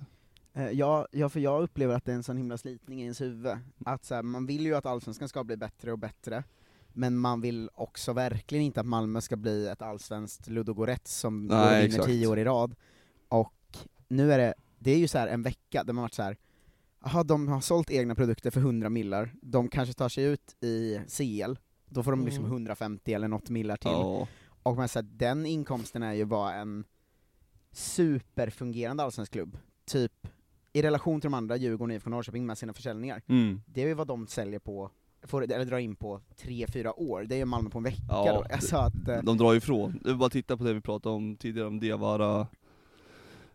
[0.53, 3.21] Eh, ja, ja, för jag upplever att det är en sån himla slitning i ens
[3.21, 3.57] huvud.
[3.85, 6.43] Att så här, man vill ju att allsvenskan ska bli bättre och bättre,
[6.93, 11.75] men man vill också verkligen inte att Malmö ska bli ett allsvenskt Ludogorets som Nej,
[11.75, 12.05] vinner exakt.
[12.05, 12.75] tio år i rad.
[13.27, 13.77] Och
[14.07, 14.53] nu är det,
[14.87, 16.37] det är ju så här en vecka där man varit så här.
[17.01, 20.99] aha, de har sålt egna produkter för 100 millar, de kanske tar sig ut i
[21.17, 22.53] CL, då får de liksom Mm.
[22.53, 23.91] 150 eller något millar till.
[23.91, 24.27] Ja.
[24.63, 26.83] Och man säger den inkomsten är ju bara en
[27.71, 30.27] superfungerande allsvensk klubb, typ
[30.73, 33.21] i relation till de andra, Djurgården och IFK Norrköping med sina försäljningar.
[33.27, 33.61] Mm.
[33.65, 34.91] Det är ju vad de säljer på,
[35.23, 38.03] får, eller drar in på tre fyra år, det är ju Malmö på en vecka
[38.09, 38.53] Ja, då.
[38.53, 39.99] Alltså att, eh, De drar ifrån.
[40.03, 42.47] Det är bara titta på det vi pratade om tidigare, om Diawara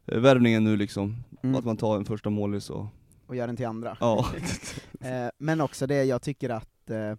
[0.06, 1.16] värvningen nu liksom.
[1.42, 1.56] Mm.
[1.56, 2.86] Att man tar en första målis och...
[3.26, 3.96] och gör den till andra.
[4.00, 4.26] Ja.
[5.04, 7.14] Eh, men också det, jag tycker att eh,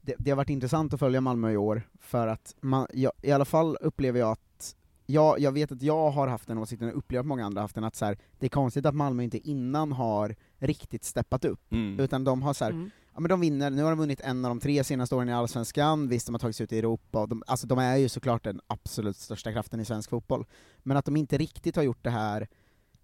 [0.00, 3.32] det, det har varit intressant att följa Malmö i år, för att man, jag, i
[3.32, 4.76] alla fall upplever jag att,
[5.06, 7.64] jag, jag vet att jag har haft den åsikten, och upplever att många andra har
[7.64, 11.44] haft den, att så här, det är konstigt att Malmö inte innan har riktigt steppat
[11.44, 12.00] upp, Mm.
[12.00, 12.90] utan de har så här, Mm.
[13.14, 15.32] Ja men de vinner, nu har de vunnit en av de tre senaste åren i
[15.32, 18.08] Allsvenskan, visst de har tagit sig ut i Europa, och de, alltså de är ju
[18.08, 20.46] såklart den absolut största kraften i svensk fotboll,
[20.82, 22.48] men att de inte riktigt har gjort det här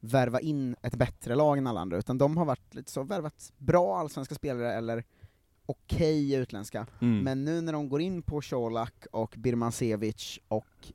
[0.01, 3.53] värva in ett bättre lag än alla andra, utan de har varit lite så, värvat
[3.59, 5.05] bra allsvenska spelare eller
[5.67, 6.87] okej utländska.
[7.01, 7.25] Mm.
[7.25, 10.93] Men nu när de går in på Colak och Birmancevic och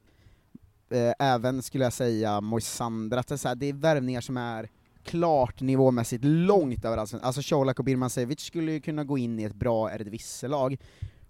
[0.90, 4.38] eh, även, skulle jag säga, Moisander, att det är, så här, det är värvningar som
[4.38, 4.70] är
[5.06, 7.28] klart nivåmässigt långt över allsvenskan.
[7.28, 10.78] Alltså Colak och Birmancevic skulle ju kunna gå in i ett bra Eredivisie-lag,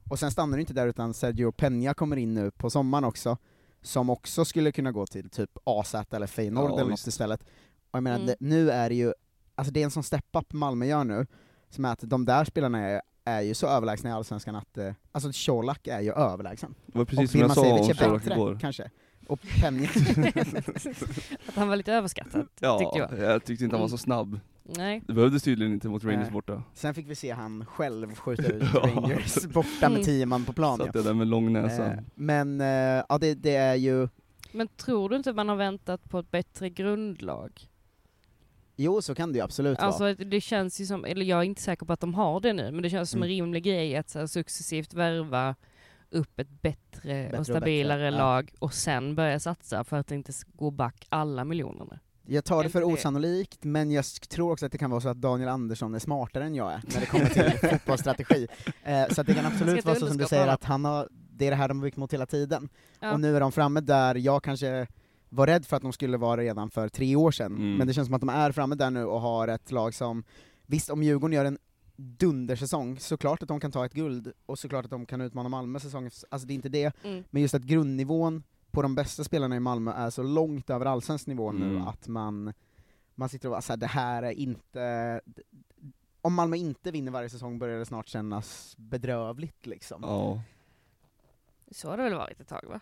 [0.10, 3.38] och sen stannar det inte där utan Sergio Peña kommer in nu på sommaren också,
[3.82, 7.42] som också skulle kunna gå till typ AZ eller Feyenoord Ja, eller något istället.
[7.92, 8.28] Och jag menar, Mm.
[8.28, 9.14] det, nu är det ju,
[9.56, 11.26] alltså det är en sån step-up Malmö gör nu,
[11.70, 14.94] som är att de där spelarna är, är ju så överlägsna i Allsvenskan att, eh,
[15.12, 16.76] alltså Colak är ju överlägsen.
[16.86, 18.58] Det var precis och som jag sa om Colak bättre, igår.
[18.62, 18.90] kanske.
[19.28, 19.86] Och Penny.
[21.48, 23.32] Att han var lite överskattad, Ja, tyckte jag.
[23.32, 23.98] jag tyckte inte han var Mm.
[23.98, 24.40] så snabb.
[24.64, 25.02] Nej.
[25.08, 26.32] Det behövdes tydligen inte mot Rangers Nej.
[26.32, 26.64] borta.
[26.74, 28.80] Sen fick vi se han själv skjuta ut Ja.
[28.80, 30.04] Rangers borta med Mm.
[30.04, 30.78] tio man på plan.
[30.78, 31.02] Satt Ja.
[31.02, 31.86] där med lång näsa.
[31.94, 32.68] Eh, men, eh,
[33.10, 34.08] ja det, det är ju,
[34.52, 37.52] Men tror du inte man har väntat på ett bättre grundlag?
[38.78, 39.88] jo så kan det ju absolut vara.
[39.88, 42.54] Alltså det känns ju som, eller jag är inte säker på att de har det
[42.54, 43.36] nu, men det känns som en Mm.
[43.36, 45.56] rimlig grej att så här, successivt värva
[46.12, 48.24] upp ett bättre, Bättre och och stabilare bättre, ja.
[48.24, 52.00] lag och sen börja satsa för att inte gå back alla miljonerna.
[52.28, 55.18] Jag tar det för osannolikt, men jag tror också att det kan vara så att
[55.22, 58.48] Daniel Andersson är smartare än jag är när det kommer till fotbollsstrategi.
[58.84, 61.46] Eh, så att det kan absolut vara så som du säger, att han har, det
[61.48, 62.70] är det här de har byggt mot hela tiden.
[63.00, 63.12] Ja.
[63.13, 64.88] Och nu är de framme där jag kanske
[65.30, 67.76] var rädd för att de skulle vara redan för tre år sedan, Mm.
[67.78, 70.24] men det känns som att de är framme där nu och har ett lag som,
[70.65, 71.58] visst om Djurgården gör en
[71.96, 75.80] dundersäsong, såklart att de kan ta ett guld, och såklart att de kan utmana Malmö
[75.80, 77.24] säsongen, alltså det är inte det, Mm.
[77.30, 81.28] men just att grundnivån på de bästa spelarna i Malmö är så långt över allsvensk
[81.28, 81.88] nivå nu Mm.
[81.88, 82.54] att man,
[83.16, 85.22] man sitter och bara såhär, det här är inte...
[86.22, 90.00] Om Malmö inte vinner varje säsong börjar det snart kännas bedrövligt liksom.
[90.04, 90.42] Ja.
[91.72, 92.80] Så har det väl varit ett tag va?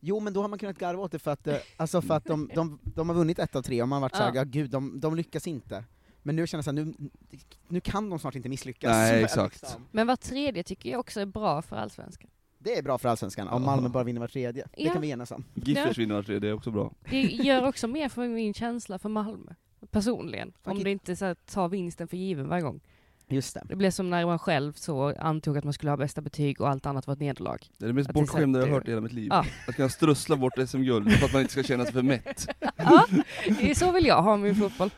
[0.00, 2.24] Jo men då har man kunnat garva åt det för att, eh, alltså för att
[2.24, 4.34] de, de, de har vunnit ett av tre och man har varit såhär, Ja.
[4.40, 5.84] ja gud, de, de lyckas inte.
[6.22, 7.10] Men nu känner jag såhär, nu,
[7.68, 8.90] nu kan de snart inte misslyckas.
[8.90, 9.62] Nej, exakt.
[9.62, 9.86] Liksom.
[9.90, 12.30] Men var tredje tycker jag också är bra för allsvenskan.
[12.58, 13.62] Det är bra för Allsvenskan, om.
[13.62, 14.62] Malmö bara vinner var tredje.
[14.76, 14.92] Det Ja.
[14.92, 15.44] kan vi enas om.
[15.54, 16.92] Giffers vinner var tredje, det är också bra.
[17.10, 19.52] Det gör också mer för min känsla för Malmö,
[19.90, 20.52] personligen.
[20.62, 20.84] Om Okej.
[20.84, 22.80] det inte så här, tar vinsten för given varje gång.
[23.28, 23.62] Just det.
[23.68, 26.68] Det blev som när man själv så antog att man skulle ha bästa betyg och
[26.68, 27.58] allt annat var ett nederlag.
[27.78, 29.28] Det är det mest Att det bortskämda jag har hört i hela mitt liv.
[29.30, 29.44] Ja.
[29.68, 32.48] Att kunna strössla bort SM-guld för att man inte ska känna sig för mätt.
[32.76, 33.06] Ja,
[33.60, 34.90] det är så vill jag ha min fotboll.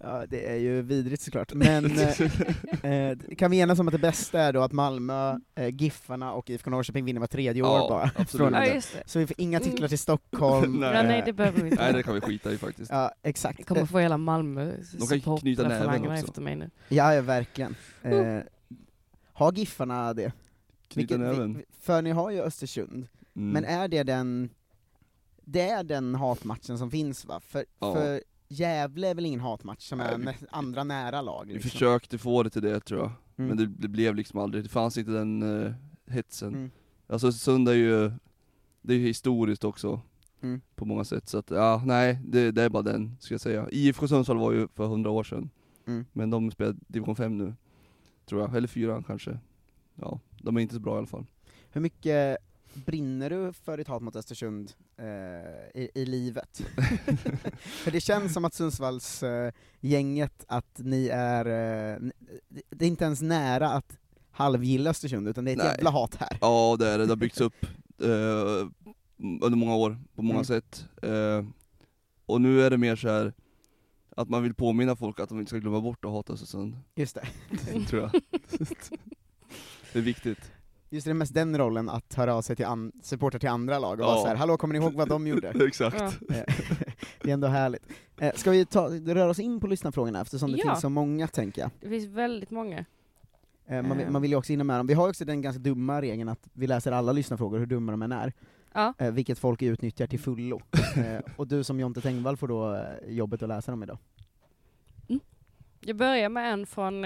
[0.00, 1.52] Ja, det är ju vidrigt såklart.
[1.54, 5.68] Men eh, eh, kan vi enas om att det bästa är då att Malmö, eh,
[5.74, 8.10] Giffarna och IFK Norrköping vinner var tredje år Ja, bara?
[8.16, 8.54] absolut.
[8.94, 9.00] Ja.
[9.06, 9.88] Så vi får inga titlar Mm.
[9.88, 10.72] till Stockholm.
[10.80, 10.94] Nej.
[10.94, 11.82] Ja, nej, det behöver vi inte.
[11.82, 12.90] Nej det kan vi skita i faktiskt.
[12.90, 13.58] Ja, exakt.
[13.58, 14.72] Jag kommer få hela Malmö
[15.08, 16.12] De kan knyta näven också.
[16.26, 16.70] efter mig nu.
[16.88, 17.74] Ja, ja verkligen.
[18.02, 18.38] Eh,
[19.32, 20.32] har Giffarna det?
[20.88, 21.56] Knyta Vilket- näven.
[21.56, 23.06] vi- För ni har ju Östersund,
[23.36, 23.50] Mm.
[23.50, 24.50] men är det den,
[25.44, 27.40] det är den hatmatchen som finns va?
[27.40, 27.94] För, Ja.
[27.94, 31.44] för Gävle är väl ingen hatmatch som är Nej, vi- andra nära lag?
[31.46, 31.70] Vi Liksom.
[31.70, 33.48] försökte få det till det tror jag, Mm.
[33.48, 35.72] men det, det blev liksom aldrig, det fanns inte den uh,
[36.06, 36.54] hetsen.
[36.54, 36.70] Mm.
[37.06, 38.12] Alltså Östersund är ju,
[38.82, 40.00] det är ju historiskt också,
[40.40, 40.60] Mm.
[40.74, 43.68] på många sätt, så att ja, nej, det, det är bara den, ska jag säga.
[43.72, 45.50] IFK Sundsvall var ju för hundra år sedan,
[45.86, 46.04] Mm.
[46.12, 47.54] men de spelar division 5 nu,
[48.26, 49.38] tror jag, eller 4 kanske.
[49.94, 51.26] Ja, de är inte så bra i alla fall.
[51.70, 52.36] Hur mycket
[52.76, 55.06] brinner du för ditt hat mot Östersund eh,
[55.82, 56.60] i, i livet?
[57.58, 61.98] för det känns som att Sundsvalls eh, gänget, att ni är, eh,
[62.70, 63.98] det är inte ens nära att
[64.30, 65.66] halvgilla Östersund, utan det är ett Nej.
[65.74, 66.38] jävla hat här.
[66.40, 67.64] Ja det är det, det har byggts upp
[68.02, 68.68] eh,
[69.42, 70.44] under många år, på många Mm.
[70.44, 70.86] sätt.
[71.02, 71.44] Eh,
[72.26, 73.32] och nu är det mer så här
[74.16, 77.14] att man vill påminna folk att de inte ska glömma bort att hata Östersund, Just
[77.14, 77.26] det.
[77.88, 78.10] tror jag.
[79.92, 80.52] det är viktigt.
[80.90, 83.92] Just det, mest den rollen, att höra av sig till an- supporter till andra lag
[84.00, 84.06] och Ja.
[84.06, 85.66] vara såhär, hallå kommer ni ihåg vad de gjorde?
[85.66, 86.00] Exakt.
[86.00, 86.10] Eh,
[87.22, 87.82] Det är ändå härligt.
[88.18, 90.64] Eh, ska vi ta, röra oss in på lyssnarfrågorna eftersom det Ja.
[90.70, 91.70] finns så många tänker jag.
[91.80, 92.84] Det finns väldigt många.
[93.66, 94.86] Eh, man, vill, man vill ju också hinna med dem.
[94.86, 98.02] Vi har också den ganska dumma regeln att vi läser alla lyssnarfrågor, hur dumma de
[98.02, 98.32] än är.
[98.74, 98.94] Ja.
[98.98, 100.60] Eh, vilket folk utnyttjar till fullo.
[101.36, 103.98] och du som Jonte Tengvall får då jobbet att läsa dem idag.
[105.80, 107.04] Jag börjar med en från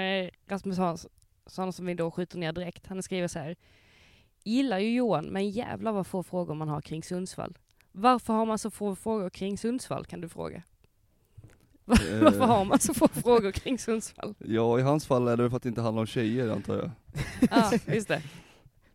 [0.49, 1.11] Rasmus Hansson
[1.51, 2.87] som vi då skjuter ner direkt.
[2.87, 3.57] Han skriver så här.
[4.45, 7.59] Gillar ju Johan, men jävlar vad få frågor man har kring Sundsvall.
[7.93, 10.63] Varför har man så få frågor kring Sundsvall kan du fråga?
[12.23, 14.35] Varför har man så få frågor kring Sundsvall?
[14.39, 16.91] Ja, i hans fall är det för att det inte handlar om tjejer antar jag.
[17.51, 18.23] Ja, just det.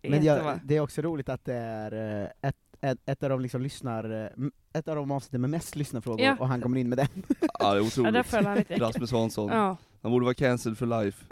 [0.01, 3.39] Men jag, det är också roligt att det är eh, ett, ett, ett av de
[3.41, 6.35] liksom lyssnar, eh, ett av de avsnitten med mest lyssnarfrågor, Ja.
[6.39, 7.07] och han kommer in med den.
[7.27, 8.13] Ja, det är Ja, otroligt.
[8.13, 8.75] där föll han lite.
[8.75, 9.49] Rasmus Hansson.
[9.51, 11.25] Ja, Han borde vara cancelled for life.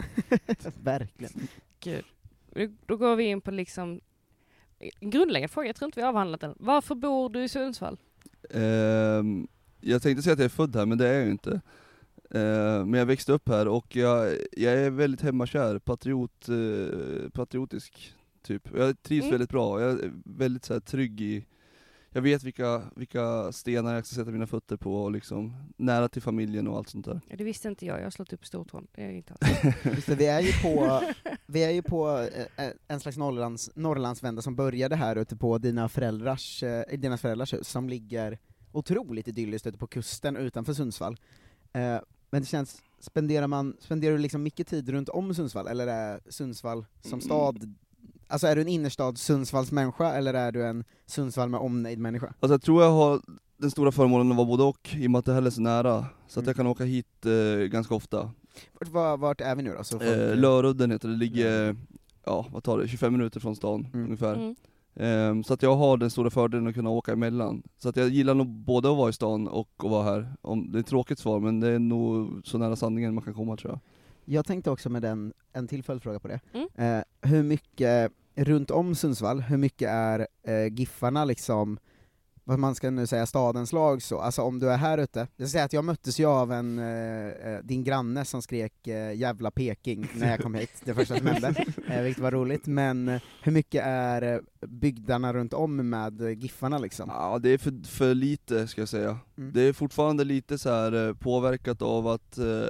[0.82, 1.48] Verkligen.
[1.80, 2.04] gud.
[2.54, 4.00] Då- Då går vi in på liksom
[5.00, 6.54] en grundläggande fråga, jag tror inte vi har avhandlat den.
[6.58, 7.98] Varför bor du i Sundsvall?
[8.50, 9.48] Ehm,
[9.80, 11.60] jag tänkte säga att jag är född här, men det är jag ju inte.
[12.30, 18.14] Ehm, men jag växte upp här och jag, jag är väldigt hemmakär, patriot, eh, patriotisk
[18.42, 18.68] typ.
[18.76, 19.30] Jag trivs Mm.
[19.32, 21.44] väldigt bra, jag är väldigt så här, trygg i
[22.14, 26.22] jag vet vilka, vilka stenar jag ska sätta mina fötter på och liksom nära till
[26.22, 27.20] familjen och allt sånt där.
[27.28, 28.86] Ja, det visste inte jag, jag har slått upp stortån.
[28.94, 30.08] Det är inte alls.
[30.18, 31.02] Vi är ju på,
[31.46, 35.88] vi är ju på eh, en slags Norrlands, Norrlandsvända som började här ute på dina
[35.88, 38.38] föräldrars, eh, i dina föräldrars hus, som ligger
[38.72, 41.16] otroligt idylliskt ute på kusten utanför Sundsvall.
[41.72, 41.98] Eh,
[42.30, 46.20] men det känns, spenderar man, spenderar du liksom mycket tid runt om Sundsvall, eller är
[46.28, 47.74] Sundsvall som stad,
[48.28, 52.26] alltså är du en innerstad Sundsvallsmänniska, eller är du en Sundsvall med omnejd-människa?
[52.40, 53.20] Alltså jag tror jag har
[53.56, 55.60] den stora förmånen att vara både och, i och med att det här är så
[55.60, 56.06] nära.
[56.28, 56.46] Så att Mm.
[56.46, 58.30] jag kan åka hit eh, ganska ofta.
[58.80, 59.84] Vart, var, vart är vi nu då?
[59.84, 61.76] Så folk, Eh, Lörudden heter det, ligger,
[62.24, 64.04] ja vad tar det, 25 minuter från stan Mm.
[64.06, 64.34] ungefär.
[64.34, 64.54] Mm.
[64.96, 67.62] Ehm, så att jag har den stora fördelen att kunna åka emellan.
[67.78, 70.32] Så att jag gillar nog både att vara i stan och att vara här.
[70.42, 73.34] Om, det är ett tråkigt svar men det är nog så nära sanningen man kan
[73.34, 73.80] komma tror jag.
[74.24, 76.40] Jag tänkte också med den, en till följdfråga på det.
[76.52, 76.98] Mm.
[76.98, 81.78] Eh, hur mycket, runt om Sundsvall, hur mycket är eh, Giffarna liksom,
[82.44, 84.20] vad man ska nu säga, stadens lag så?
[84.20, 86.78] Alltså om du är här ute, jag ska säga att jag möttes ju av en,
[86.78, 91.16] eh, eh, din granne som skrek eh, 'jävla Peking' när jag kom hit, det första
[91.16, 91.48] som hände,
[91.88, 96.30] eh, vilket var roligt, men eh, hur mycket är eh, bygdarna runt om med eh,
[96.30, 97.10] Giffarna liksom?
[97.12, 99.18] Ja det är för, för lite ska jag säga.
[99.38, 99.52] Mm.
[99.52, 102.68] Det är fortfarande lite så här påverkat av att, eh,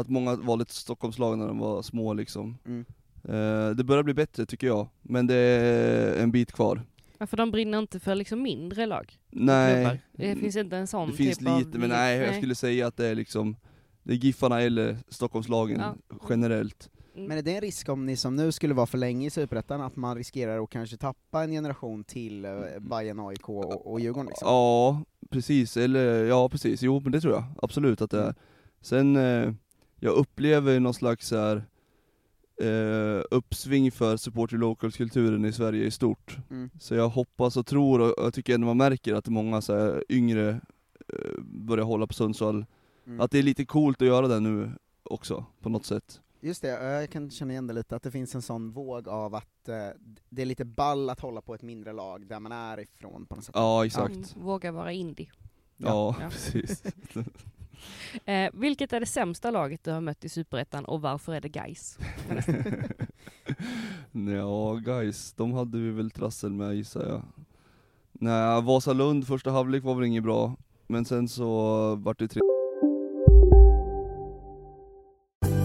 [0.00, 2.58] att många valde Stockholmslag när de var små liksom.
[2.66, 2.84] Mm.
[3.24, 6.82] Eh, det börjar bli bättre tycker jag, men det är en bit kvar.
[7.18, 9.18] Ja, för de brinner inte för liksom mindre lag?
[9.30, 9.84] Nej.
[9.84, 9.98] klubbar.
[10.12, 11.58] Det finns inte en sån Det finns typ av...
[11.58, 13.56] lite, men nej, jag skulle säga att det är liksom
[14.02, 16.16] Det är Giffarna eller Stockholmslagen Ja.
[16.28, 17.28] generellt Mm.
[17.28, 19.80] Men är det en risk om ni som nu skulle vara för länge i Superettan,
[19.80, 24.26] att man riskerar att kanske tappa en generation till eh, Bayern, AIK och, och Djurgården
[24.26, 24.48] liksom?
[24.48, 28.34] Ja, precis, eller ja precis, jo men det tror jag absolut att det är.
[28.80, 29.52] Sen, eh,
[30.06, 31.56] jag upplever någon slags så här,
[32.62, 36.36] eh, uppsving för supporter locals-kulturen i Sverige i stort.
[36.50, 36.70] Mm.
[36.80, 40.04] Så jag hoppas och tror, och jag tycker ändå man märker att många så här,
[40.08, 40.48] yngre
[41.08, 42.64] eh, börjar hålla på Sundsvall,
[43.06, 43.20] Mm.
[43.20, 44.70] att det är lite coolt att göra det nu
[45.02, 46.20] också, på något sätt.
[46.40, 49.34] Just det, jag kan känna igen det lite, att det finns en sån våg av
[49.34, 49.74] att eh,
[50.28, 53.34] det är lite ball att hålla på ett mindre lag där man är ifrån på
[53.34, 53.54] något sätt.
[53.58, 54.14] Ja, exakt.
[54.14, 55.30] Mm, våga vara indie.
[55.76, 56.28] Ja, Ja.
[56.30, 56.82] precis.
[58.24, 61.48] Eh, vilket är det sämsta laget du har mött i Superettan och varför är det
[61.48, 61.98] Gais?
[64.36, 67.22] ja, guys, de hade vi väl trassel med gissar jag.
[68.12, 72.40] Nej, Vasalund första halvlek var väl inget bra, men sen så vart det tre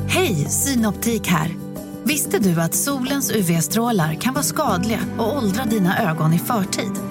[0.07, 1.51] Hej, Synoptik här.
[2.03, 7.10] Visste du att solens UV-strålar kan vara skadliga och åldra dina ögon i förtid?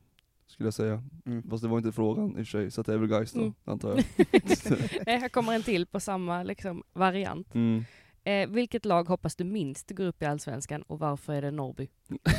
[0.61, 1.03] skulle jag säga.
[1.25, 1.49] Mm.
[1.49, 3.31] Fast det var inte frågan i och för sig, så att det är väl guys
[3.31, 3.53] då, Mm.
[3.65, 3.99] antar jag.
[5.07, 7.55] Eh, här kommer en till på samma liksom, variant.
[7.55, 7.83] Mm.
[8.23, 11.87] Eh, vilket lag hoppas du minst går upp i Allsvenskan och varför är det Norrby?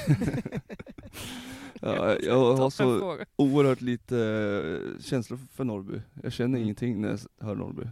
[1.80, 4.18] Ja, jag har så oerhört lite
[4.96, 6.00] eh, känslor för Norrby.
[6.22, 6.62] Jag känner Mm.
[6.62, 7.82] ingenting när jag hör Norrby.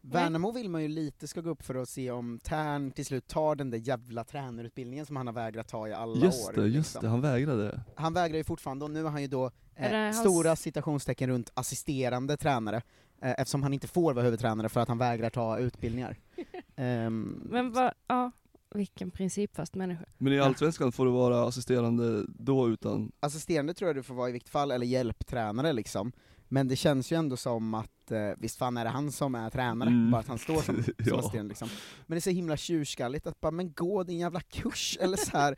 [0.00, 3.26] Värnamo vill man ju lite ska gå upp för att se om Tern till slut
[3.28, 6.52] tar den där jävla tränarutbildningen som han har vägrat ta i alla Just år.
[6.52, 7.02] det, just liksom.
[7.02, 7.80] det, han vägrade.
[7.94, 11.50] Han vägrar ju fortfarande, och nu har han ju då Eh, hans- stora citationstecken runt
[11.54, 12.76] assisterande tränare,
[13.22, 16.16] eh, eftersom han inte får vara huvudtränare för att han vägrar ta utbildningar.
[16.76, 18.30] Ehm, Men vad, ja,
[18.74, 20.04] vilken principfast människa.
[20.18, 23.12] Men i Allsvenskan får du vara assisterande då utan...
[23.20, 26.12] assisterande tror jag du får vara i vilket fall, eller hjälptränare liksom.
[26.48, 29.50] Men det känns ju ändå som att, eh, visst fan är det han som är
[29.50, 30.10] tränare, Mm.
[30.10, 31.18] bara att han står som, som Ja.
[31.18, 31.68] assisterande liksom.
[32.06, 35.36] Men det är så himla tjurskalligt att bara, men gå din jävla kurs, eller så
[35.38, 35.56] här.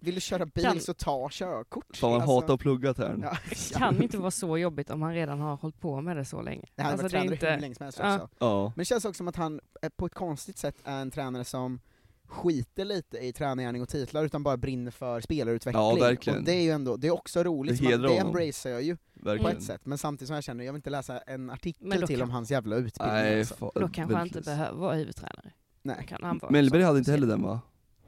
[0.00, 1.96] Vill du köra bil Kan- så ta körkort.
[1.96, 3.20] Fan man Alltså, hatar att plugga Tern.
[3.22, 6.24] Ja, Det kan inte vara så jobbigt om han redan har hållit på med det
[6.24, 6.64] så länge.
[6.76, 8.14] Han hade Alltså, varit tränare inte- hur länge som helst Ja.
[8.14, 8.28] också.
[8.38, 8.64] Ja.
[8.64, 9.60] Men det känns också som att han
[9.96, 11.80] på ett konstigt sätt är en tränare som
[12.26, 15.82] skiter lite i tränargärning och titlar utan bara brinner för spelarutveckling.
[15.82, 16.38] Ja, verkligen.
[16.38, 19.02] Och det är ju ändå, det är också roligt, Det det embracear jag ju på
[19.14, 19.56] Verkligen.
[19.56, 22.22] ett sätt, men samtidigt som jag känner, jag vill inte läsa en artikel till kan-
[22.22, 23.54] om hans jävla utbildning Nej, alltså.
[23.54, 25.50] fa- Då kanske han inte behöver vara huvudtränare.
[25.82, 27.60] Nej, Kan han vara Mellberg hade inte heller den va?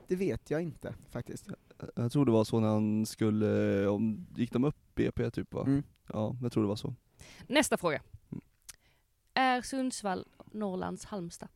[0.09, 1.47] det vet jag inte faktiskt.
[1.97, 5.63] Jag tror det var så när han skulle, om, gick de upp BP typ va?
[5.67, 5.83] Mm.
[6.13, 6.95] Ja, jag tror det var så.
[7.47, 8.03] Nästa fråga.
[9.35, 11.49] Är Sundsvall Norrlands Halmstad?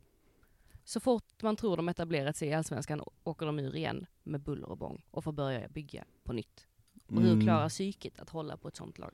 [0.84, 4.68] Så fort man tror de etablerat sig i Allsvenskan åker de ur igen med buller
[4.68, 6.66] och bång och får börja bygga på nytt.
[7.06, 7.44] Och hur Mm.
[7.44, 9.12] klarar psyket att hålla på ett sånt lag?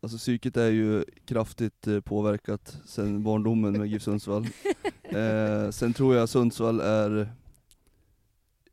[0.00, 4.46] Alltså psyket är ju kraftigt eh, påverkat sen barndomen med GIF Sundsvall.
[5.02, 7.32] eh, sen tror jag Sundsvall är,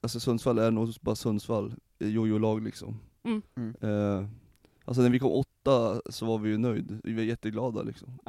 [0.03, 2.99] alltså Sundsvall är nog bara Sundsvall, jojo-lag liksom.
[3.23, 3.41] Mm.
[3.55, 3.75] Mm.
[3.81, 4.27] Eh,
[4.85, 8.19] alltså när vi kom åtta så var vi ju nöjd, vi var jätteglada liksom.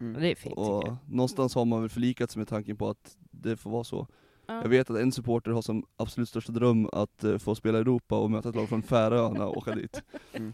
[0.00, 0.20] Mm.
[0.20, 0.96] Det är fint tycker Och jag.
[1.06, 4.06] någonstans har man väl förlikat sig med tanken på att det får vara så.
[4.46, 4.62] Ja.
[4.62, 7.80] Jag vet att en supporter har som absolut största dröm att eh, få spela i
[7.80, 10.02] Europa och möta ett lag från Färöarna och åka dit.
[10.32, 10.52] Mm.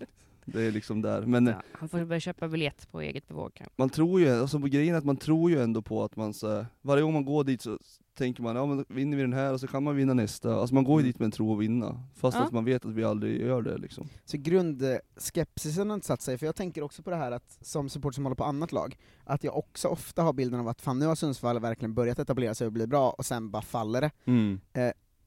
[0.52, 1.22] Det är liksom där.
[1.22, 3.74] Men eh, Ja, han får börja köpa biljett på eget bevåg kanske.
[3.76, 6.48] man tror ju, alltså grejen är att man tror ju ändå på att man så,
[6.54, 7.78] här- varje gång man går dit så
[8.14, 10.54] tänker man, ja men vinner vi den här och så kan man vinna nästa.
[10.54, 11.08] Alltså man går ju Mm.
[11.08, 12.02] dit med en tro att vinna.
[12.16, 12.44] Fast Ja.
[12.44, 14.08] att man vet att vi aldrig gör det liksom.
[14.24, 17.88] Så grundskepsisen har inte satt sig, för jag tänker också på det här att som
[17.88, 20.98] support som håller på annat lag, att jag också ofta har bilden av att fan
[20.98, 24.10] nu har Sundsvall verkligen börjat etablera sig och bli bra, och sen bara faller det.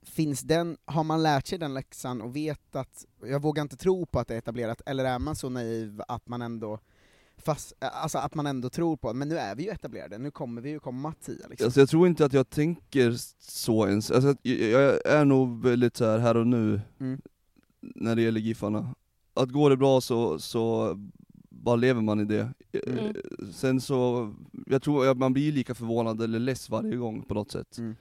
[0.05, 4.05] Finns den, har man lärt sig den läxan och vet att, jag vågar inte tro
[4.05, 6.79] på att det är etablerat, eller är man så naiv att man ändå
[7.37, 10.61] Fast, alltså att man ändå tror på, men nu är vi ju etablerade, nu kommer
[10.61, 11.65] vi ju komma tia liksom.
[11.65, 14.11] Alltså jag tror inte att jag tänker så ens.
[14.11, 17.21] Alltså, jag, jag är nog väldigt så här, här och nu, Mm.
[17.79, 18.95] när det gäller Giffarna.
[19.33, 20.93] Att går det bra så, så
[21.49, 22.49] bara lever man i det.
[22.87, 22.97] Mm.
[23.05, 23.13] Eh,
[23.53, 24.33] Sen så,
[24.65, 27.77] jag tror att man blir lika förvånad eller less varje gång på något sätt.
[27.77, 27.95] Mm.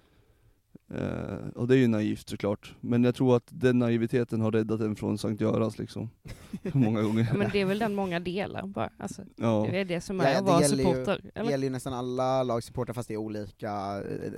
[0.95, 4.81] Eh, och det är ju naivt såklart, men jag tror att den naiviteten har räddat
[4.81, 6.11] en från Sankt Görans liksom.
[6.75, 7.27] Många gånger.
[7.33, 8.91] Ja, men det är väl den många delar bara.
[8.99, 9.67] Alltså, Ja.
[9.71, 11.31] Det är det som är Ja, att vara gäller ju, supporter.
[11.35, 14.33] det gäller ju nästan alla lagsupportrar fast det är olika eh,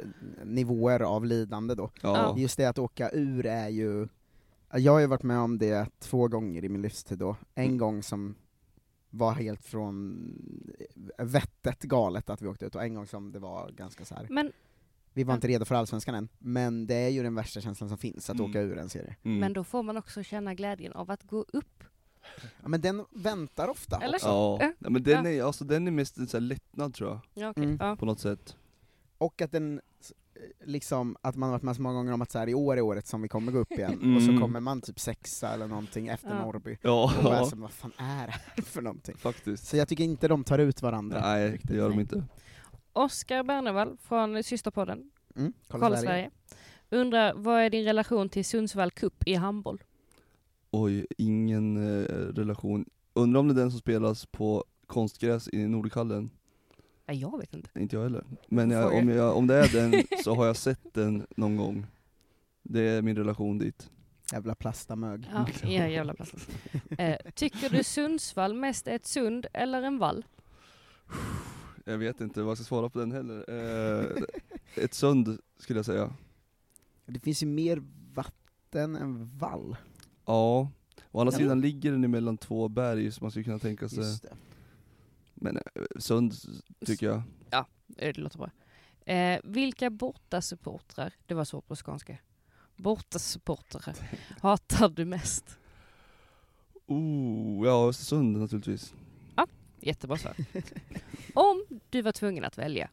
[0.45, 1.91] nivåer av lidande då.
[2.03, 2.35] Ja.
[2.39, 4.09] Just det att åka ur är ju,
[4.75, 7.37] jag har ju varit med om det två gånger i min livstid då.
[7.55, 7.79] En Mm.
[7.79, 8.35] gång som
[9.11, 10.17] var helt från
[11.19, 14.27] vettet galet att vi åkte ut, och en gång som det var ganska så här.
[14.31, 14.53] Men,
[15.15, 17.99] vi var inte redo för Allsvenskan än, men det är ju den värsta känslan som
[17.99, 18.51] finns, att Mm.
[18.51, 19.17] åka ur en serie.
[19.23, 19.39] Mm.
[19.39, 21.85] men då får man också känna glädjen av att gå upp.
[22.63, 24.17] Ja, men den väntar ofta Eller?
[24.17, 24.29] också.
[24.29, 24.91] Ja, Ja.
[24.91, 27.65] men den är, alltså, den är mest en så här lättnad tror jag, Ja, okej.
[27.65, 27.77] Mm.
[27.81, 27.97] Ja.
[27.97, 28.57] på något sätt.
[29.19, 29.81] Och att den,
[30.65, 32.77] liksom, att man har varit med så många gånger om att så här, i år
[32.77, 34.17] är året som vi kommer gå upp igen, Mm.
[34.17, 36.43] och så kommer man typ sexa eller någonting efter Ja.
[36.45, 36.79] Norrby.
[36.83, 39.17] Ja, Och bara så, vad fan är det här för någonting?
[39.17, 39.67] faktiskt.
[39.67, 41.21] Så jag tycker inte de tar ut varandra.
[41.21, 42.01] Nej, det gör de Nej.
[42.01, 42.25] inte.
[42.93, 46.31] Oskar Bernevall från systerpodden Mm, Kolla, kolla, Sverige.
[46.47, 47.03] Sverige.
[47.03, 49.83] undrar, vad är din relation till Sundsvall Cup i handboll?
[50.71, 52.85] Oj, ingen eh, relation.
[53.15, 56.31] Undrar om det är den som spelas på konstgräs i Nordkallen?
[57.07, 57.81] Nej, jag vet inte.
[57.81, 58.25] Inte jag heller.
[58.49, 61.87] Men jag, om, jag, om det är den så har jag sett den någon gång.
[62.63, 63.91] Det är min relation dit.
[64.33, 65.29] Jävla plastamög.
[65.33, 66.33] Ja, ja jävla plats.
[66.99, 70.25] Eh, tycker du Sundsvall mest är ett sund eller en vall?
[71.85, 73.45] Jag vet inte vad jag ska svara på den heller.
[73.49, 74.23] Eh,
[74.85, 76.15] ett sund skulle jag säga.
[77.07, 77.83] Det finns ju mer
[78.15, 79.77] vatten än vall.
[80.27, 80.71] Ja.
[81.11, 81.39] Å andra Ja.
[81.39, 83.99] sidan ligger den mellan två berg så man skulle kunna tänka sig.
[83.99, 84.35] Just det.
[85.35, 85.63] Men eh,
[85.99, 86.35] sund
[86.87, 87.23] tycker jag.
[87.51, 88.51] Eh, Det låter bra.
[89.15, 92.17] Eh, vilka bortasupportrar, det var svårt på skånska,
[92.77, 93.97] bortasupportrar
[94.41, 95.59] hatar du mest?
[96.87, 98.95] Oh, ja Östersund naturligtvis.
[99.83, 100.35] Jättebra svar.
[101.35, 102.91] Om du var tvungen att välja,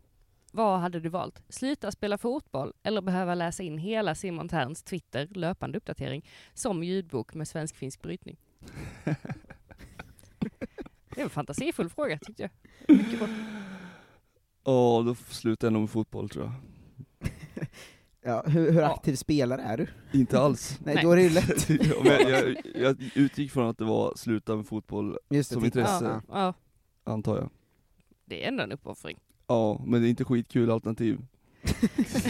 [0.51, 1.41] Vad hade du valt?
[1.49, 7.33] Sluta spela fotboll eller behöva läsa in hela Simon Terns Twitter, löpande uppdatering, som ljudbok
[7.33, 8.37] med svensk-finsk brytning?
[11.15, 12.51] Det är en fantasifull fråga tyckte jag.
[12.97, 13.27] Mycket bra.
[14.65, 16.53] Ja, då slutar jag nog med fotboll tror jag.
[18.21, 19.87] Ja, hur, hur aktiv spelare är du?
[20.19, 20.79] Inte alls.
[20.83, 21.69] Nej, då är det ju lätt.
[21.69, 25.63] Ja, men jag, jag, utgick från att det var sluta med fotboll Just det, som
[25.63, 25.79] titta.
[25.79, 26.53] intresse, Ja, ja,
[27.03, 27.49] antar jag.
[28.25, 29.19] det är ändå en uppoffring.
[29.47, 31.19] Ja, men det är inte skitkul alternativ.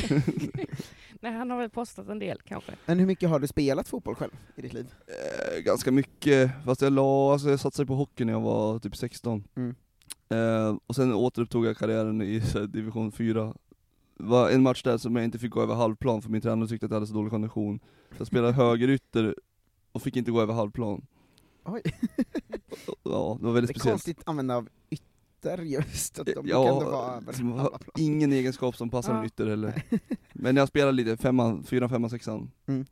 [1.22, 2.72] Nej, han har väl postat en del kanske.
[2.86, 4.94] Men hur mycket har du spelat fotboll själv i ditt liv?
[5.08, 8.96] Eh, ganska mycket, fast jag la, alltså jag satsade på hockey när jag var typ
[8.96, 9.44] 16.
[9.56, 9.76] Mm.
[10.30, 13.54] Eh, och sen återupptog jag karriären i så här, division 4.
[14.18, 16.68] Det var en match där som jag inte fick gå över halvplan för min tränare
[16.70, 17.80] tyckte att jag hade så dålig kondition.
[18.10, 19.36] Så jag spelade högerytter
[19.92, 21.06] och fick inte gå över halvplan.
[21.72, 21.82] Oj.
[23.04, 23.84] Ja, det var väldigt Det är speciellt.
[23.84, 26.80] konstigt använda av ytter just, att de Ja,
[27.36, 29.26] kan vara ingen egenskap som passar en Ja.
[29.26, 29.84] ytter heller.
[30.34, 32.52] Men jag spelade lite, femman, fyran, femman, sexan.
[32.68, 32.86] Mm.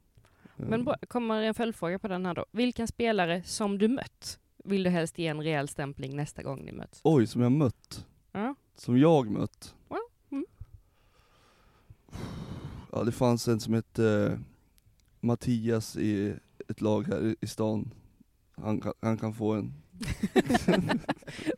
[0.57, 2.45] Eh, Men bra, kommer en följdfråga på den här då.
[2.51, 6.71] Vilken spelare som du mött vill du helst ge en rejäl stämpling nästa gång ni
[6.71, 7.01] möts?
[7.03, 8.05] Oj, som jag mött.
[8.32, 8.55] Ja.
[8.75, 9.75] Som jag mött.
[9.89, 9.97] Ja,
[10.32, 10.45] mm.
[12.91, 14.39] Ja, det fanns en som hette eh,
[15.19, 16.36] Mattias i
[16.67, 17.91] ett lag här i stan.
[18.62, 19.74] Han, kan- han kan få en.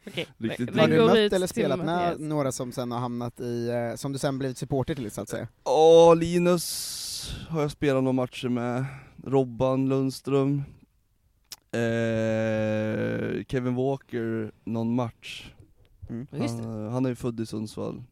[0.07, 2.19] Okej, Riktigt Har du mött eller spelat med Mattias.
[2.19, 5.29] några som sen har hamnat i, eh, som du sen blivit supporter till så att
[5.29, 5.47] säga?
[5.63, 8.85] Ja, Linus har jag spelat några matcher med.
[9.25, 10.63] Robban Lundström.
[11.71, 15.51] Eh, Kevin Walker, någon match.
[16.09, 16.27] Mm.
[16.31, 18.03] Han, han är ju född i Sundsvall.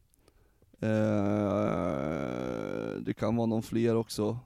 [0.80, 0.88] Eh,
[3.00, 4.38] det kan vara någon fler också.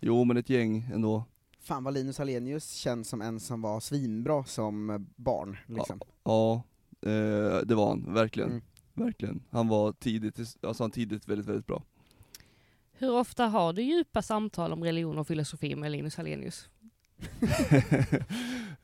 [0.00, 1.24] Jo men ett gäng ändå.
[1.60, 6.00] Fan vad Linus Hallenius känns som en som var svinbra som barn liksom.
[6.24, 6.62] Ja,
[7.02, 8.50] eh, det var han, verkligen.
[8.50, 8.62] Mm.
[8.94, 9.42] Verkligen.
[9.50, 11.82] Han var tidigt, alltså han tidigt väldigt, väldigt bra.
[12.92, 16.68] Hur ofta har du djupa samtal om religion och filosofi med Linus Hallenius?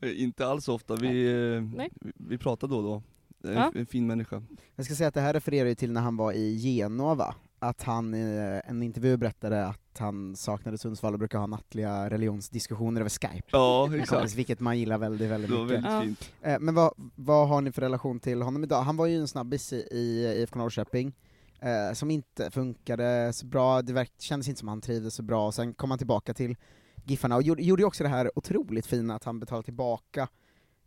[0.03, 1.91] Inte alls ofta, vi, eh, Nej.
[2.01, 3.03] vi, vi pratar då och då.
[3.49, 3.73] En, Ja.
[3.75, 4.43] en fin människa.
[4.75, 7.83] Jag ska säga att det här refererar ju till när han var i Genova, att
[7.83, 13.01] han i eh, en intervju berättade att han saknade Sundsvall och brukar ha nattliga religionsdiskussioner
[13.01, 13.49] över Skype.
[13.53, 14.35] Ja, exakt.
[14.35, 15.67] Vilket man gillar väldigt, väldigt mycket.
[15.71, 16.03] väldigt Ja.
[16.03, 16.31] fint.
[16.43, 18.83] Eh, Men vad, vad har ni för relation till honom idag?
[18.83, 21.13] Han var ju en snabbis i, i IFK Norrköping,
[21.61, 25.53] eh, som inte funkade så bra, det verk, kändes inte som han trivdes så bra,
[25.53, 26.57] sen kom han tillbaka till
[27.05, 30.29] Giffarna och gjorde, gjorde också det här otroligt fina att han betalade tillbaka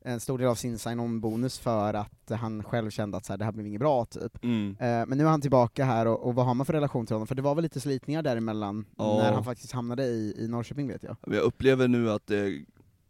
[0.02, 3.46] en stor del av sin sign-on-bonus för att han själv kände att så här, det
[3.46, 4.44] här blev inget bra, typ.
[4.44, 4.70] Mm.
[4.80, 7.14] Eh, Men nu är han tillbaka här, och, och vad har man för relation till
[7.16, 7.28] honom?
[7.28, 9.18] För det var väl lite slitningar däremellan, Ja.
[9.18, 11.16] när han faktiskt hamnade i, i Norrköping vet jag.
[11.28, 12.62] Jag upplever nu att det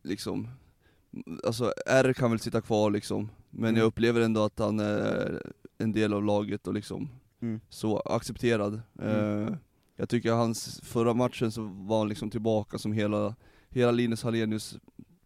[0.03, 0.47] liksom,
[1.47, 3.79] alltså R kan väl sitta kvar liksom, men Mm.
[3.79, 5.41] jag upplever ändå att han är
[5.77, 7.09] en del av laget och liksom
[7.41, 7.59] Mm.
[7.69, 8.81] så accepterad.
[9.01, 9.43] Mm.
[9.47, 9.53] Eh,
[9.95, 13.35] jag tycker hans förra matchen så var han liksom tillbaka som hela,
[13.69, 14.77] hela Linus Hallenius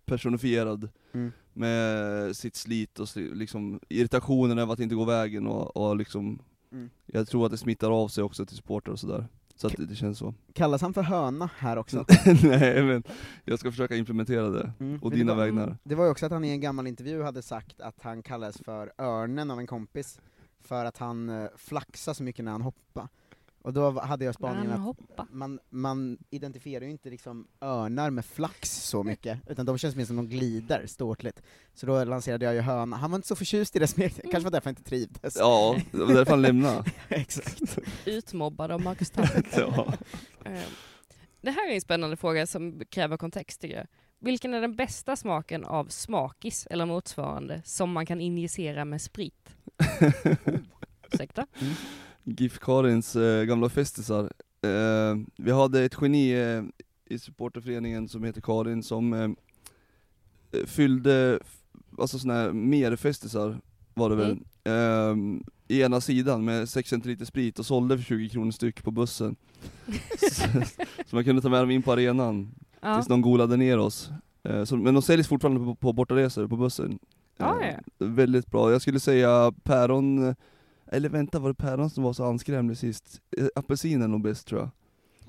[0.05, 1.31] personifierad Mm.
[1.55, 6.39] Med sitt slit och liksom irritationen över att inte gå vägen och, och liksom
[6.71, 6.89] Mm.
[7.05, 9.27] Jag tror att det smittar av sig också till supportrar och sådär.
[9.55, 10.33] Så att det, det känns så.
[10.53, 12.05] Kallas han för höna här också?
[12.43, 13.03] Nej men
[13.45, 14.99] jag ska försöka implementera det, Mm.
[15.01, 15.77] och Men dina det var, vägnar.
[15.83, 18.57] Det var ju också att han i en gammal intervju hade sagt att han kallades
[18.57, 20.19] för örnen av en kompis,
[20.61, 23.07] för att han eh, flaxade så mycket när han hoppade.
[23.63, 25.27] Och då hade jag spaningen att hoppa.
[25.31, 30.05] man, man identifierar ju inte liksom örnar med flax så mycket, utan de känns mer
[30.05, 31.41] som de glider ståtligt.
[31.73, 32.95] Så då lanserade jag ju höna.
[32.97, 35.35] Han var inte så förtjust i det smeknamnet, kanske var därför han inte trivdes.
[35.39, 36.91] Ja, det var därför han lämnade.
[37.09, 37.77] Exakt.
[38.05, 39.11] Utmobbad av Marcus.
[39.57, 39.93] Ja.
[40.45, 40.61] Eh,
[41.41, 43.87] Det här är en spännande fråga som kräver kontext tycker jag.
[44.19, 49.55] Vilken är den bästa smaken av smakis eller motsvarande som man kan injicera med sprit?
[51.11, 51.47] Ursäkta?
[52.23, 54.23] GIF Karins eh, gamla festisar.
[54.61, 56.63] Eh, vi hade ett geni eh,
[57.09, 59.29] i supporterföreningen som heter Karin som eh,
[60.65, 61.39] fyllde,
[61.99, 63.57] alltså såna här merfestisar
[63.93, 65.15] var det väl, eh,
[65.67, 69.35] i ena sidan med 6 centiliter sprit och sålde för 20 kronor styck på bussen.
[70.31, 70.47] så,
[71.05, 72.95] så man kunde ta med dem in på arenan Ja.
[72.95, 74.09] tills de golade ner oss.
[74.43, 76.99] Eh, så, men de säljs fortfarande på, på bortaresor på bussen.
[77.37, 77.67] Ja, Eh,
[77.97, 78.05] ja.
[78.05, 78.71] Väldigt bra.
[78.71, 80.35] Jag skulle säga päron,
[80.93, 83.21] eller vänta var det päron som var så anskrämlig sist?
[83.37, 84.69] Eh, Apelsin är nog bäst tror jag.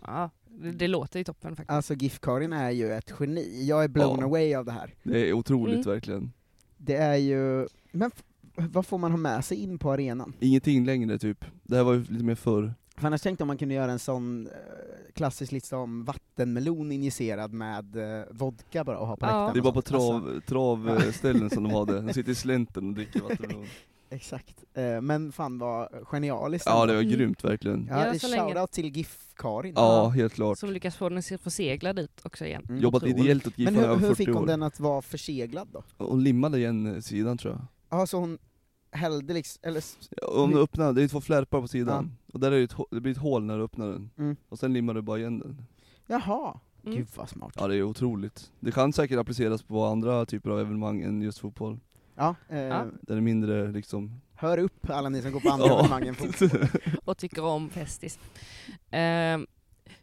[0.06, 1.70] Ja, det, det låter ju toppen faktiskt.
[1.70, 4.24] Alltså GIF-Karin är ju ett geni, jag är blown Ja.
[4.26, 4.94] away av det här.
[5.02, 5.86] Det är otroligt Mm.
[5.94, 6.32] verkligen.
[6.76, 8.22] Det är ju, men f-
[8.70, 10.32] vad får man ha med sig in på arenan?
[10.40, 11.44] Ingenting längre typ.
[11.62, 12.74] Det här var ju lite mer förr.
[12.96, 14.52] För annars tänkte jag om man kunde göra en sån eh,
[15.14, 19.28] klassisk lista om vattenmelon injicerad med eh, vodka bara och ha på Ja.
[19.28, 19.52] läktaren.
[19.54, 20.24] Det är bara på sånt.
[20.26, 22.00] Alltså, trav, travställen som de har det.
[22.00, 23.66] De sitter i slänten och dricker vattenmelon.
[24.10, 24.64] Exakt.
[24.74, 27.86] Eh, men fan vad genialiskt Ja det var grymt verkligen.
[27.90, 29.72] Ja, Ja, så länge- shoutout till GIF-Karin.
[29.76, 30.58] Ja, helt klart.
[30.58, 32.64] Som lyckas få den att se förseglad ut också igen.
[32.68, 33.18] Mm, Jobbat otroligt.
[33.24, 34.46] ideellt åt GIF Men i hur, över hur 40 fick hon år.
[34.46, 35.82] den att vara förseglad då?
[35.98, 37.62] Hon limmade igen sidan tror jag.
[38.00, 38.38] Ja, så hon
[38.90, 39.78] hällde liksom, eller...
[39.78, 42.32] s- Ja, Om du öppnar, det är två flärpar på sidan, Ja.
[42.34, 44.36] och där är det, ett, hå- det blir ett hål när du öppnar den, Mm.
[44.48, 45.66] och sen limmar du bara igen den.
[46.06, 46.96] Jaha, Mm.
[46.96, 47.52] gud vad smart.
[47.56, 48.50] Ja det är otroligt.
[48.60, 51.78] Det kan säkert appliceras på andra typer av evenemang än just fotboll.
[52.14, 52.86] Ja, eh, Ja.
[53.02, 54.20] Det är mindre liksom...
[54.34, 55.78] hör upp alla ni som går på andra Ja.
[55.78, 56.68] evenemang än fotboll.
[57.04, 58.18] Och tycker om Festis.
[58.90, 59.46] Ehm,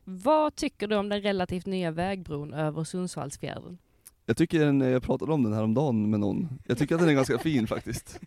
[0.04, 3.78] vad tycker du om den relativt nya vägbron över Sundsvallsfjärden?
[4.26, 7.02] Jag tycker den, jag pratade om den här om dagen med någon, jag tycker att
[7.02, 8.20] den är ganska fin faktiskt.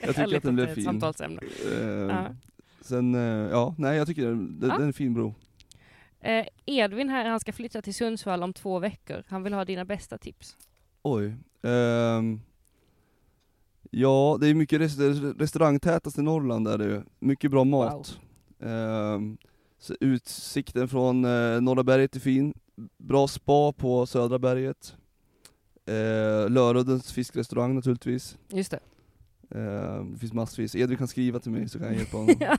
[0.00, 0.84] Jag tycker att den blev ett fin.
[0.84, 1.40] samtalsämne.
[1.72, 2.26] Eh, Ja.
[2.80, 4.74] Sen, eh, ja, nej jag tycker den, den, Ja.
[4.74, 5.34] den är en fin bro.
[6.20, 9.22] Eh, Edvin här, han ska flytta till Sundsvall om två veckor.
[9.28, 10.56] Han vill ha dina bästa tips.
[11.02, 11.34] Oj.
[11.62, 12.40] ehm,
[13.90, 14.98] ja, det är mycket rest
[15.38, 17.04] restaurangtätast i Norrland där det är.
[17.18, 18.18] Mycket bra mat.
[18.60, 19.38] Ehm,
[19.78, 22.54] så utsikten från eh, Norra berget är fin.
[22.98, 24.94] Bra spa på Södra berget.
[25.88, 28.38] Uh, Löruddens fiskrestaurang naturligtvis.
[28.48, 28.80] Just det.
[29.58, 30.74] Ehm, det finns massvis.
[30.74, 32.36] Edvin kan skriva till mig så kan jag hjälpa honom.
[32.40, 32.56] ja.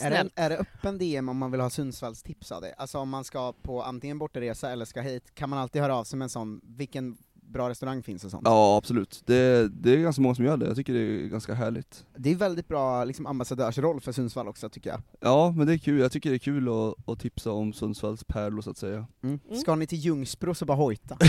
[0.00, 2.72] Är det, är det öppen DM om man vill ha Sundsvalls tips av det?
[2.72, 6.04] Alltså om man ska på antingen bortaresa eller ska hit, kan man alltid höra av
[6.04, 7.16] sig med en sån, vilken
[7.52, 8.42] bra restaurang finns och sånt?
[8.46, 11.54] Ja absolut, det, det är ganska många som gör det, jag tycker det är ganska
[11.54, 12.04] härligt.
[12.16, 15.02] Det är väldigt bra liksom, ambassadörsroll för Sundsvall också tycker jag.
[15.20, 18.24] Ja men det är kul, jag tycker det är kul att, att tipsa om Sundsvalls
[18.24, 19.06] pärlor så att säga.
[19.22, 19.40] Mm.
[19.60, 21.16] Ska ni till Ljungsbro så bara hojta.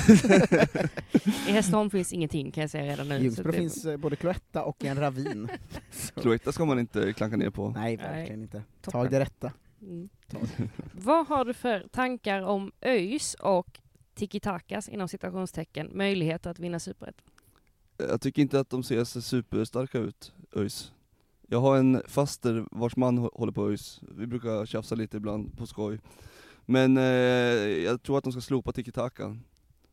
[1.47, 3.19] I Hässleholm finns ingenting kan jag säga redan nu.
[3.19, 5.47] Ljungsbro det- finns eh, både Cloetta och en ravin.
[6.21, 7.69] Cloetta ska man inte klanka ner på.
[7.69, 8.63] Nej, verkligen inte.
[8.81, 9.01] Toppen.
[9.01, 9.51] Tag det rätta.
[9.81, 10.09] Mm.
[10.91, 13.79] Vad har du för tankar om ÖIS och
[14.15, 17.25] tiki-takas inom citationstecken möjligheter att vinna superettan?
[17.97, 20.91] Jag tycker inte att de ser så superstarka ut, ÖIS.
[21.47, 25.57] Jag har en faster vars man hå- håller på ÖIS, vi brukar tjafsa lite ibland
[25.57, 25.99] på skoj.
[26.65, 29.39] Men eh, jag tror att de ska slopa tiki-takan.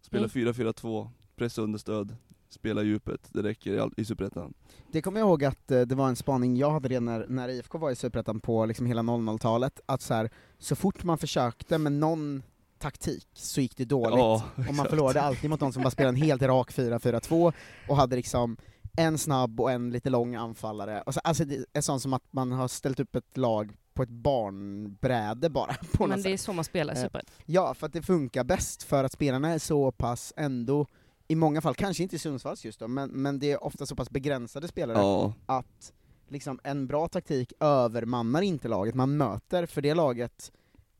[0.01, 0.53] Spela Mm.
[0.53, 2.16] 4-4-2, pressa understöd,
[2.49, 4.55] spela djupet, det räcker i, all- i Superettan.
[4.93, 7.49] Det kommer jag ihåg att eh, det var en spaning jag hade redan när, när
[7.49, 11.79] IFK var i Superettan på liksom hela 00-talet, att så, här, så fort man försökte
[11.79, 12.43] med någon
[12.81, 14.18] taktik så gick det dåligt.
[14.18, 17.53] Ja, och man förlorade alltid mot någon som bara spelade en helt rak 4-4-2
[17.89, 18.57] och hade liksom
[18.97, 21.03] en snabb och en lite lång anfallare.
[21.03, 24.03] Och så, alltså det är sånt som att man har ställt upp ett lag på
[24.03, 25.74] ett barnbräde bara.
[25.93, 26.41] På Men det är sätt.
[26.41, 27.35] så man spelar i Eh, superettan.
[27.47, 30.87] Ja, för att det funkar bäst för att spelarna är så pass ändå,
[31.28, 33.97] i många fall, kanske inte i Sundsvalls just då, men, men det är ofta så
[33.97, 35.33] pass begränsade spelare Ja.
[35.47, 35.93] att
[36.28, 40.53] liksom en bra taktik övermannar inte laget man möter, för det laget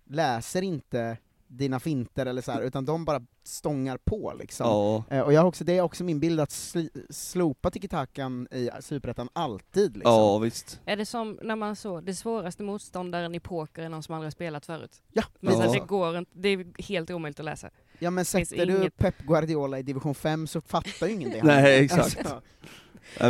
[0.05, 1.17] läser inte
[1.53, 4.67] dina finter eller så här, utan de bara stångar på liksom.
[4.67, 5.05] Ja.
[5.17, 8.71] Eh, Och jag har också, det är också min bild att sli, slopa tiki-takan i
[8.81, 10.13] Superettan alltid liksom.
[10.15, 10.81] Ja visst.
[10.85, 14.27] Är det som när man så, det svåraste motståndaren i poker är någon som aldrig
[14.27, 15.03] har spelat förut?
[15.13, 15.73] Ja, Men så ja.
[15.73, 17.71] det går inte, det är helt omöjligt att läsa.
[17.99, 21.43] Ja men sätter du inget- Pep Guardiola i division 5 så fattar ju ingen det.
[21.45, 22.19] Nej, exakt.
[22.19, 22.41] Alltså,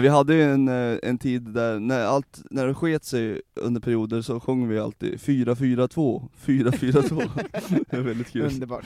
[0.03, 3.81] vi hade ju en, eh, en tid där, när, allt, när det sket sig under
[3.81, 7.31] perioder så sjöng vi alltid 4-4-2, 4-4-2.
[7.91, 8.43] det är väldigt kul.
[8.47, 8.85] Underbart.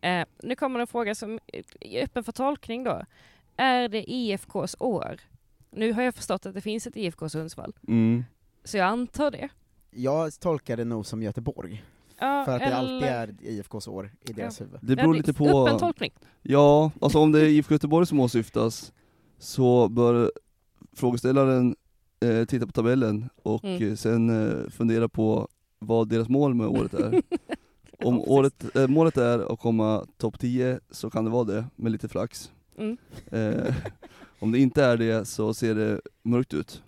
[0.00, 1.38] Eh, nu kommer en fråga som
[1.80, 3.02] är öppen för tolkning då.
[3.56, 5.20] Är det IFKs år?
[5.70, 8.24] Nu har jag förstått att det finns ett IFK Sundsvall, Mm.
[8.64, 9.48] så jag antar det.
[9.90, 11.84] Jag tolkar det nog som Göteborg,
[12.20, 14.78] Ja, för att det alltid eller- är IFKs år i deras huvud.
[14.82, 15.66] Det beror Ja, lite på...
[15.66, 16.12] Öppen tolkning.
[16.42, 18.92] Ja, alltså om det är IFK Göteborg som åsyftas,
[19.38, 20.32] så bör
[20.92, 21.76] frågeställaren
[22.20, 23.88] eh, titta på tabellen och Mm.
[23.90, 27.22] eh, sen eh, fundera på vad deras mål med året är.
[28.04, 31.92] Om året, eh, målet är att komma topp 10 så kan det vara det, med
[31.92, 32.50] lite flax.
[32.78, 32.96] Mm.
[33.30, 33.74] Eh,
[34.38, 36.82] om det inte är det så ser det mörkt ut.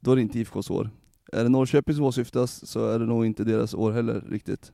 [0.00, 0.90] Då är det inte IFKs år.
[1.32, 4.72] Är det Norrköping som åsyftas så är det nog inte deras år heller riktigt.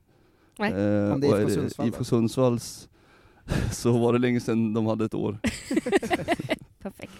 [0.58, 0.72] Nej.
[0.72, 2.04] Eh, Om det är IFK Sundsvall IFK?
[2.04, 2.88] Sundsvalls
[3.72, 5.38] så var det länge sedan de hade ett år.
[6.86, 7.12] Perfekt.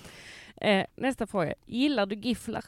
[0.57, 1.55] Eh, nästa fråga.
[1.64, 2.64] Gillar du gifflar?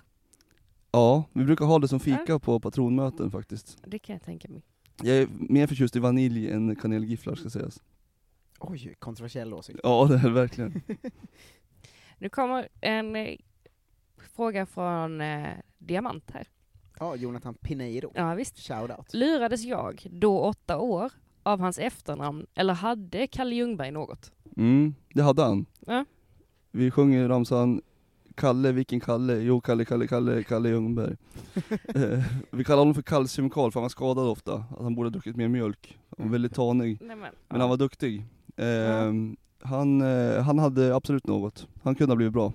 [0.90, 3.78] Ja, vi brukar ha det som fika på patronmöten faktiskt.
[3.86, 4.62] Det kan jag tänka mig.
[5.02, 7.82] Jag är mer förtjust i vanilj än kanelgifflar ska sägas.
[8.58, 9.80] Oj, kontroversiell åsikt.
[9.82, 10.82] Ja det är verkligen.
[12.18, 13.36] Nu kommer en eh,
[14.36, 16.48] fråga från eh, Diamant här.
[16.98, 18.12] Ja, Jonathan Pineiro.
[18.14, 18.58] Ja, visst.
[18.58, 19.14] Shoutout.
[19.14, 24.32] Lurades jag, då åtta år, av hans efternamn eller hade Kalle Ljungberg något?
[24.56, 25.66] Mm, det hade han.
[25.86, 26.04] Ja.
[26.70, 27.80] Vi sjunger ramsan
[28.34, 29.34] Kalle, vilken Kalle?
[29.34, 31.16] Jo, Kalle, Kalle, Kalle, Kalle Ljungberg.
[31.94, 35.12] eh, vi kallar honom för kalciumkarl för han var skadad ofta, att han borde ha
[35.12, 35.98] druckit mer mjölk.
[36.18, 38.24] Han var väldigt tanig, Nej, men, men han var duktig.
[38.56, 39.12] Eh,
[39.62, 42.52] han, eh, han hade absolut något, han kunde ha blivit bra.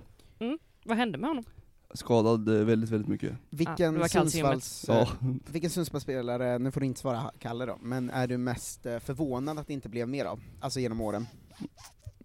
[0.84, 1.44] Vad hände med honom?
[1.94, 3.32] Skadad eh, väldigt, väldigt mycket.
[3.50, 4.10] Vilken kalciumet.
[4.10, 4.84] Sundsvalls...
[4.88, 5.08] Ja.
[5.52, 9.58] Vilken Sundsvallsspelare, nu får du inte svara Kalle då, men är du mest eh, förvånad
[9.58, 10.40] att det inte blev mer av?
[10.60, 11.26] Alltså genom åren?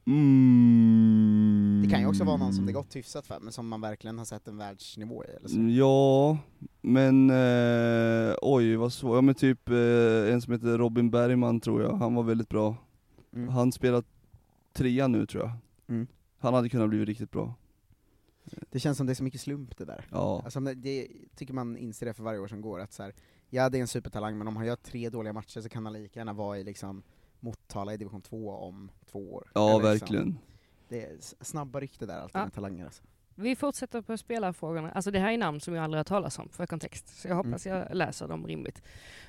[0.09, 1.81] Mm.
[1.83, 4.17] Det kan ju också vara någon som det gått hyfsat för, men som man verkligen
[4.17, 5.59] har sett en världsnivå i eller så.
[5.59, 6.37] Ja,
[6.81, 9.15] men eh, oj vad svårt.
[9.15, 12.75] Ja men typ eh, en som heter Robin Bergman tror jag, han var väldigt bra.
[13.33, 13.49] Mm.
[13.49, 14.03] Han spelar
[14.73, 15.51] trea nu tror jag.
[15.87, 16.07] Mm.
[16.39, 17.53] Han hade kunnat bli riktigt bra.
[18.71, 20.07] Det känns som det är så mycket slump det där.
[20.11, 20.41] Ja.
[20.43, 23.13] Alltså, det tycker man inser det för varje år som går, att så här,
[23.49, 25.93] ja det är en supertalang, men om han gör tre dåliga matcher så kan han
[25.93, 27.03] lika gärna vara i liksom
[27.39, 29.51] Motala i division 2 om två år.
[29.53, 30.37] Ja, Eller verkligen.
[30.89, 32.43] Det är snabba rykte där alltid Ja.
[32.43, 33.03] med talanger alltså.
[33.35, 34.91] Vi fortsätter på spelarfrågorna.
[34.91, 37.35] Alltså det här är namn som jag aldrig har talat om för kontext, så jag
[37.35, 38.81] hoppas jag läser dem rimligt.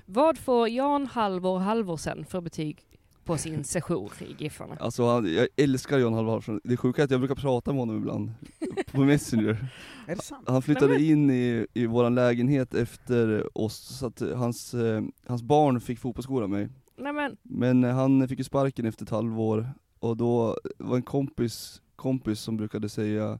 [0.06, 2.86] Vad får Jan Halvor Halvorsen för betyg
[3.24, 4.76] på sin sejour i Giffarna?
[4.80, 6.61] Alltså han, jag älskar John Halvarsson.
[6.64, 8.32] Det sjuka är att jag brukar prata med honom ibland,
[8.92, 9.66] på Messenger.
[10.08, 10.48] Är det sant?
[10.48, 15.42] Han flyttade Nej, in i, i våran lägenhet efter oss, så att hans, eh, hans
[15.42, 16.68] barn fick fotbollsskola av mig.
[17.01, 21.82] Nej men, Men han fick ju sparken efter ett halvår, och då var en kompis,
[21.96, 23.38] kompis som brukade säga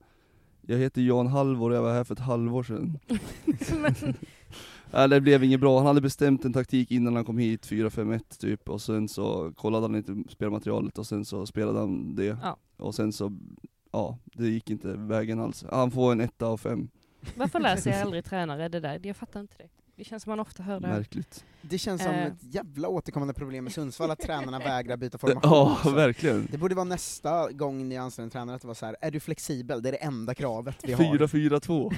[0.61, 2.99] Jag heter Jan Halvor och jag var här för ett halvår sedan.
[3.83, 3.95] men
[4.93, 8.41] Nej, det blev inget bra, han hade bestämt en taktik innan han kom hit, 4-5-1
[8.41, 12.39] typ, och sen så kollade han inte spelmaterialet och sen så spelade han det.
[12.43, 12.57] Ja.
[12.77, 13.33] Och sen så,
[13.93, 15.65] ja, det gick inte vägen alls.
[15.71, 16.89] Han får en etta av fem.
[17.37, 19.01] varför lär sig aldrig tränare det där?
[19.03, 19.69] Jag fattar inte det.
[20.01, 20.89] Det känns som man ofta hör det.
[20.89, 21.45] Märkligt.
[21.63, 22.27] Det känns som Eh.
[22.27, 25.41] ett jävla återkommande problem med Sundsvall, att tränarna vägrar byta formation.
[25.53, 25.91] Ja, alltså.
[25.91, 26.49] verkligen.
[26.51, 29.11] Det borde vara nästa gång ni anställer en tränare att det var så här: är
[29.11, 29.83] du flexibel?
[29.83, 31.05] Det är det enda kravet vi har.
[31.05, 31.93] 4-4-2.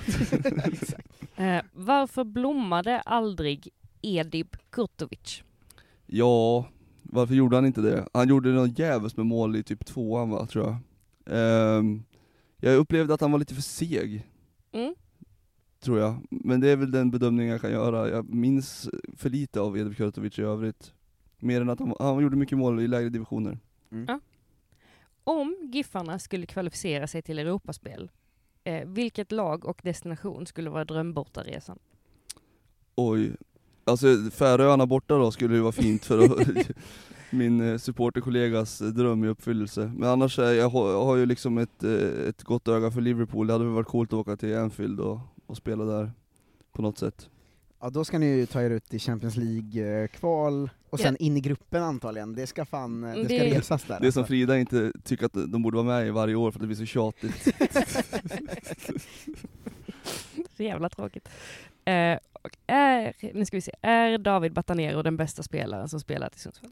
[0.73, 1.09] Exakt.
[1.37, 3.69] Eh, varför blommade aldrig
[4.03, 5.43] Edip Kurtovic?
[6.07, 6.69] Ja,
[7.03, 8.09] varför gjorde han inte det?
[8.15, 10.77] Han gjorde något jävligt med mål i typ tvåan va, tror jag.
[11.39, 12.03] Ehm,
[12.57, 14.27] jag upplevde att han var lite för seg,
[14.73, 14.95] Mm.
[15.83, 16.27] Tror jag.
[16.31, 18.09] Men det är väl den bedömningen jag kan göra.
[18.09, 20.93] Jag minns för lite av Edvin Kurtovic i övrigt.
[21.39, 23.59] Mer än att han, han gjorde mycket mål i lägre divisioner.
[25.25, 28.11] Om Giffarna skulle kvalificera sig till Europaspel,
[28.65, 31.79] eh, vilket lag och destination skulle vara drömbortaresan?
[32.95, 33.33] Oj.
[33.85, 36.49] Alltså Färöarna borta då skulle ju vara fint för att
[37.31, 39.93] min eh, supporterkollegas eh, dröm i uppfyllelse.
[39.97, 43.01] Men annars, är jag, har, jag har ju liksom ett, eh, ett gott öga för
[43.01, 43.47] Liverpool.
[43.47, 45.19] Det hade väl varit coolt att åka till Anfield och,
[45.53, 46.13] och spela där
[46.73, 47.29] på något sätt.
[47.81, 51.41] Ja, då ska ni ju ta er ut i Champions League-kval, och sen in i
[51.41, 52.35] gruppen antagligen.
[52.35, 54.01] Det ska fan, eh, det ska Det- resas där.
[54.01, 54.25] Det är som alltså.
[54.31, 56.77] Frida inte tycker att de borde vara med i varje år för att det blir
[56.77, 57.55] så tjatigt.
[60.57, 61.29] Så jävla tråkigt.
[61.85, 66.37] Eh, och är, nu ska vi se, är David Batanero den bästa spelaren som spelat
[66.37, 66.71] i Sundsvall?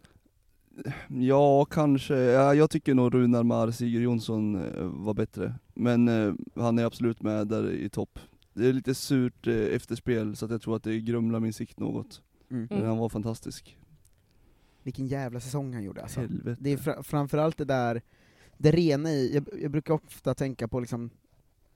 [1.09, 2.15] Ja, kanske.
[2.17, 5.55] Ja, jag tycker nog Runar Mar Sigurd Jonsson eh, var bättre.
[5.75, 8.19] Men eh, han är absolut med där i topp.
[8.61, 11.79] Det är lite surt eh, efterspel, så att jag tror att det grumlar min sikt
[11.79, 12.23] något.
[12.51, 12.67] Mm.
[12.71, 13.77] Men han var fantastisk.
[14.83, 16.21] Vilken jävla säsong han gjorde alltså.
[16.21, 16.57] Helvete.
[16.63, 18.03] Det är fra- framförallt det där,
[18.59, 21.11] det rena i, jag, jag brukar ofta tänka på liksom,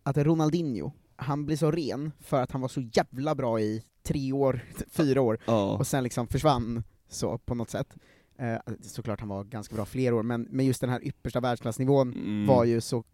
[0.03, 4.33] att Ronaldinho, han blir så ren för att han var så jävla bra i tre
[4.33, 4.61] år,
[4.91, 5.77] fyra år, Ja.
[5.79, 7.97] och sen liksom försvann så på något sätt.
[8.37, 12.13] Eh, såklart han var ganska bra fler år, men, men just den här yppersta världsklassnivån
[12.15, 12.47] Mm.
[12.47, 13.05] var ju så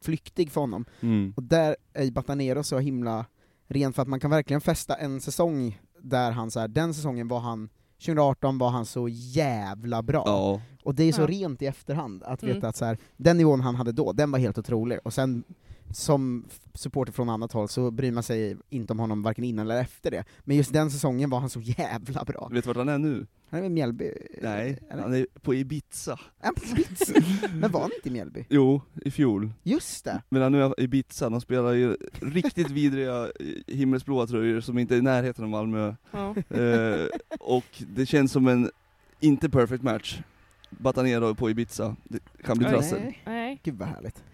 [0.00, 0.84] flyktig för honom.
[1.00, 1.32] Mm.
[1.36, 3.26] Och där är Batanero så himla
[3.68, 7.28] ren för att man kan verkligen fästa en säsong där han så här, den säsongen
[7.28, 10.22] var han 2018 var han så jävla bra.
[10.26, 10.60] Ja.
[10.84, 11.26] Och det är så Ja.
[11.26, 12.54] rent i efterhand, att Mm.
[12.54, 14.98] veta att så här, den nivån han hade då, den var helt otrolig.
[15.04, 15.44] Och sen
[15.90, 19.80] som supporter från annat håll så bryr man sig inte om honom varken innan eller
[19.80, 20.24] efter det.
[20.40, 22.48] Men just den säsongen var han så jävla bra.
[22.52, 23.26] Vet du vart han är nu?
[23.50, 24.12] Han är med Mjällby?
[24.42, 25.02] Nej, eller?
[25.02, 26.18] han är på Ibiza.
[26.42, 27.12] Ja, på Ibiza.
[27.54, 28.44] Men var han inte i Mjällby?
[28.48, 29.50] Jo, i fjol.
[29.62, 30.22] Just det!
[30.28, 34.94] Men han är i Ibiza, de spelar ju riktigt vidriga eh, himmelsblåa tröjor som inte
[34.94, 35.94] är i närheten av Malmö.
[36.10, 36.34] Ja.
[36.56, 37.06] Eh,
[37.40, 38.70] och det känns som en
[39.20, 40.20] inte perfect match.
[40.70, 43.00] Batanero på Ibiza, det kan bli trassel.
[43.00, 43.22] Nej.
[43.26, 43.60] Nej.
[43.62, 44.24] Gud vad härligt.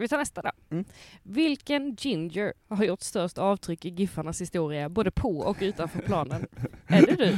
[0.00, 0.50] Ska vi ta nästa då?
[0.70, 0.84] Mm.
[1.22, 6.46] Vilken ginger har gjort störst avtryck i Giffarnas historia, både på och utanför planen?
[6.86, 7.36] är det du?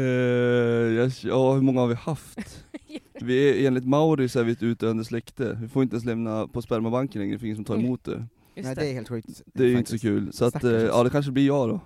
[0.00, 2.64] Eh, jag, ja, hur många har vi haft?
[3.20, 5.58] Vi är, enligt Mauri så är vi ett utdöende släkte.
[5.62, 8.26] Vi får inte ens lämna på spermabanken längre, det finns ingen som tar emot det.
[8.54, 8.80] Just Nej, det.
[8.80, 9.42] det är helt sjukt.
[9.46, 10.32] Det är ju inte så kul.
[10.32, 10.72] Så att, oss.
[10.72, 11.80] ja det kanske blir jag då.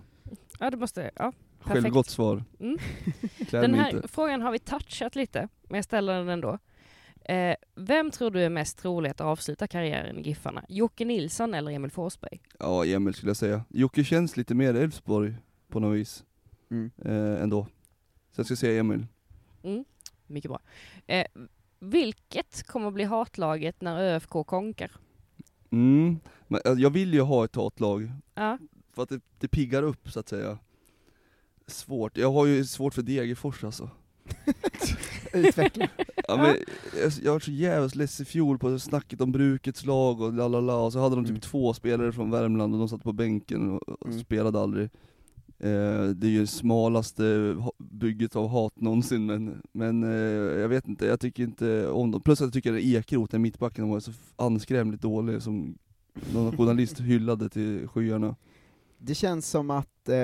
[0.58, 1.10] Ja, det måste...
[1.16, 1.32] Ja,
[1.62, 1.82] perfekt.
[1.82, 2.44] Självgott svar.
[2.60, 2.78] Mm.
[3.50, 4.08] Den här inte.
[4.08, 6.58] frågan har vi touchat lite, men jag ställer den ändå.
[7.24, 10.64] Eh, vem tror du är mest trolig att avsluta karriären i Giffarna?
[10.68, 12.40] Jocke Nilsson eller Emil Forsberg?
[12.58, 13.64] Ja, Emil skulle jag säga.
[13.68, 15.34] Jocke känns lite mer Elfsborg
[15.68, 16.24] på något vis.
[16.70, 16.90] Mm.
[17.04, 17.66] Eh, ändå.
[18.32, 19.06] Så jag ska säga Emil.
[19.62, 19.84] Mm.
[20.26, 20.60] Mycket bra.
[21.06, 21.26] Eh,
[21.78, 24.90] vilket kommer att bli hatlaget när ÖFK konkar?
[25.70, 26.20] Mm.
[26.48, 28.58] Men eh, jag vill ju ha ett hatlag, Ja.
[28.92, 30.58] för att det, det piggar upp så att säga.
[31.66, 33.90] Svårt, jag har ju svårt för Degerfors alltså.
[35.34, 35.88] Utveckla.
[36.28, 36.56] Ja, men
[37.02, 40.48] jag, jag var så jävligt less i fjol på snacket om brukets lag och la
[40.48, 41.40] la la, och så hade de typ Mm.
[41.40, 44.20] två spelare från Värmland och de satt på bänken och, Mm.
[44.20, 44.84] spelade aldrig.
[45.58, 50.88] Eh, det är ju det smalaste bygget av hat någonsin men, men eh, jag vet
[50.88, 52.20] inte, jag tycker inte om dem.
[52.20, 55.78] Plus att jag tycker att Ekeroth, den mittbacken, var så anskrämligt dålig som
[56.34, 58.36] någon journalist hyllade till skyarna.
[59.06, 60.16] Det känns som att eh,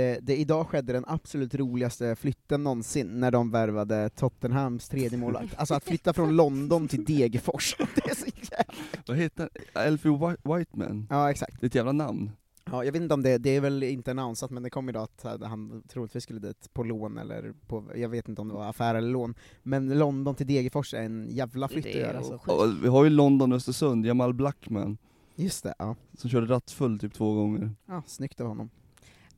[0.00, 5.54] eh, det idag skedde den absolut roligaste flytten någonsin, när de värvade Tottenhams tredje målvakt.
[5.56, 8.74] Alltså att flytta från London till Degerfors, det är så jävla...
[9.06, 11.06] Vad heter White- Whiteman?
[11.10, 11.60] Ja, exakt.
[11.60, 12.30] Det är ett jävla namn.
[12.70, 15.08] Ja, jag vet inte om det, det är väl inte annonsat, men det kom idag
[15.22, 18.68] att han troligtvis skulle dit på lån, eller på, jag vet inte om det var
[18.68, 19.34] affär eller lån.
[19.62, 22.18] Men London till Degerfors är en jävla flytt att göra.
[22.18, 22.40] Alltså.
[22.82, 24.98] Vi har ju London Östersund, Jamal Blackman,
[25.36, 25.96] Just det, ja.
[26.14, 27.70] som körde rattfull typ två gånger.
[27.86, 28.02] ja.
[28.06, 28.70] Snyggt av honom.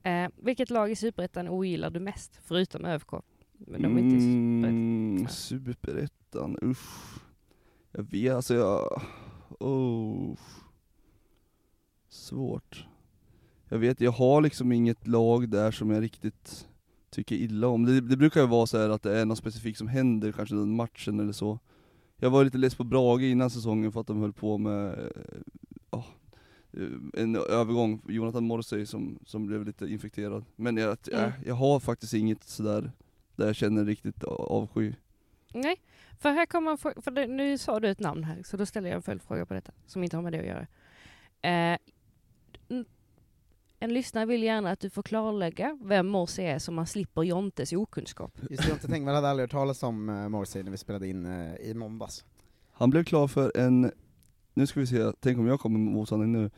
[0.03, 3.11] Eh, vilket lag i Superettan ogillar du mest, förutom ÖFK?
[3.57, 6.19] Men de är inte Mm, Superettan.
[6.31, 7.19] Superettan, usch.
[7.91, 9.01] Jag vet, alltså jag...
[9.59, 10.35] Oh.
[12.09, 12.85] Svårt.
[13.69, 16.67] Jag vet, jag har liksom inget lag där som jag riktigt
[17.09, 17.85] tycker illa om.
[17.85, 20.55] Det, det brukar ju vara så här att det är något specifikt som händer, kanske
[20.55, 21.59] den matchen eller så.
[22.17, 25.11] Jag var lite less på Brage innan säsongen för att de höll på med
[27.13, 30.45] en övergång, Jonathan Morsey som, som blev lite infekterad.
[30.55, 31.23] Men jag, Mm.
[31.25, 32.91] äh, jag har faktiskt inget sådär
[33.35, 34.93] där jag känner riktigt avsky.
[35.53, 35.81] Nej,
[36.19, 38.65] för här kommer en fråga, för det, nu sa du ett namn här, så då
[38.65, 40.67] ställer jag en följdfråga på detta, som inte har med det att göra.
[41.41, 41.77] Eh,
[43.81, 47.73] en lyssnare vill gärna att du får klarlägga vem Morse är så man slipper Jontes
[47.73, 48.37] okunskap.
[48.49, 51.25] Just det, Jonte Tengvall hade aldrig hört talas om uh, Morrissey när vi spelade in
[51.25, 52.25] eh, i måndags.
[52.71, 53.91] Han blev klar för en,
[54.59, 56.49] nu ska vi se, tänk om jag kommer med osanning nu.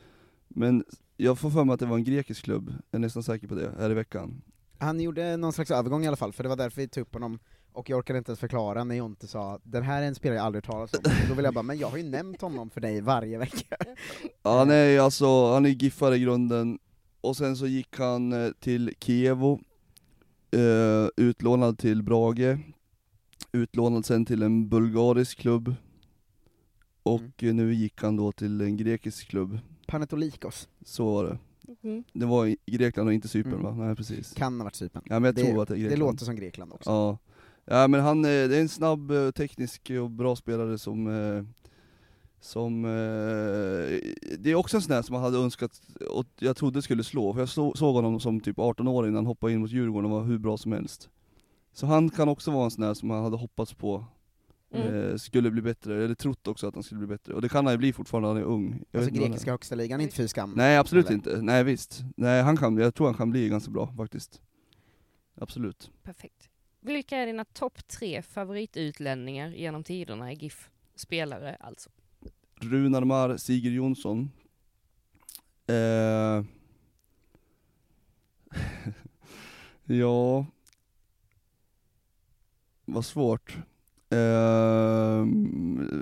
[0.47, 0.83] Men
[1.17, 3.55] jag får för mig att det var en grekisk klubb, jag är nästan säker på
[3.55, 4.41] det, här i veckan.
[4.77, 7.13] Han gjorde någon slags övergång i alla fall, för det var därför vi tog upp
[7.13, 7.39] honom,
[7.73, 10.45] och jag orkade inte ens förklara när Jonte sa den här är en spelare jag
[10.45, 10.99] aldrig talas om.
[11.29, 13.77] Då vill jag bara, men jag har ju nämnt honom för dig varje vecka.
[14.43, 16.79] Ja, nej alltså, han är giffare i grunden,
[17.21, 19.59] och sen så gick han eh, till Kievo,
[20.51, 22.57] eh, utlånad till Brage,
[23.51, 25.75] utlånad sen till en bulgarisk klubb,
[27.03, 29.59] och eh, nu gick han då till en grekisk klubb.
[29.87, 30.69] Panetolikos.
[30.85, 31.37] Så var det.
[31.83, 32.03] Mm.
[32.13, 33.63] Det var i Grekland och inte Cypern Mm.
[33.77, 33.85] va?
[33.85, 34.33] Nej precis.
[34.33, 35.03] Kan ha varit Cypern.
[35.05, 36.89] Ja men jag det, tror att det är det låter som Grekland också.
[36.89, 37.17] Ja.
[37.65, 41.07] ja men han, eh, det är en snabb, eh, teknisk och bra spelare som,
[42.39, 43.99] som, eh,
[44.39, 47.33] det är också en sån här som man hade önskat, och jag trodde skulle slå,
[47.33, 50.17] för jag så, såg honom som typ 18-åring när han hoppade in mot Djurgården och
[50.17, 51.09] var hur bra som helst.
[51.73, 54.05] Så han kan också vara en sån här som man hade hoppats på
[54.73, 55.09] Mm.
[55.09, 57.65] eh, skulle bli bättre, eller trott också att han skulle bli bättre, och det kan
[57.65, 58.83] han ju bli fortfarande, han är ung.
[58.91, 59.19] Jag Alltså är.
[59.19, 60.53] grekiska högsta ligan, inte fy skam.
[60.55, 61.15] Nej absolut Eller?
[61.15, 62.01] inte, nej visst.
[62.17, 64.41] Nej han kan, jag tror han kan bli ganska bra faktiskt.
[65.35, 65.91] Absolut.
[66.03, 66.49] Perfekt.
[66.79, 70.69] Vilka är dina topp tre favoritutlänningar genom tiderna i GIF?
[70.95, 71.89] Spelare alltså.
[72.55, 74.31] Runar Mar, Sigurd Jonsson.
[75.67, 76.43] Eh...
[79.97, 80.45] ja...
[82.85, 83.57] Vad svårt.
[84.11, 85.25] Eh...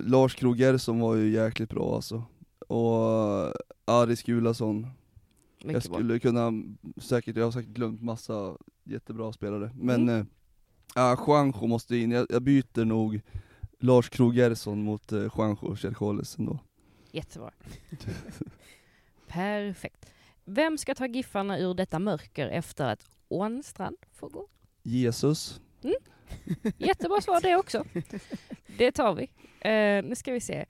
[0.05, 2.23] Lars Kroger som var ju jäkligt bra alltså.
[2.67, 3.53] Och
[3.85, 4.87] Aris Gulason.
[5.61, 5.99] Jag Mycket bra.
[5.99, 6.51] skulle kunna,
[6.97, 9.71] säkert, jag har säkert glömt massa jättebra spelare.
[9.75, 10.09] Men Mm.
[10.15, 10.27] mm.
[11.13, 13.21] äh, Juanjo måste in, jag, jag byter nog
[13.79, 16.59] Lars Krogersson mot eh, Juanjo Cherkoles ändå.
[17.11, 17.51] Jättebra.
[19.27, 20.05] Perfekt.
[20.45, 24.47] Vem ska ta Giffarna ur detta mörker efter att Ånstrand får gå?
[24.83, 25.61] Jesus.
[26.77, 27.83] Jättebra svar det också.
[28.77, 29.23] Det tar vi.
[29.69, 30.65] Eh, nu ska vi se.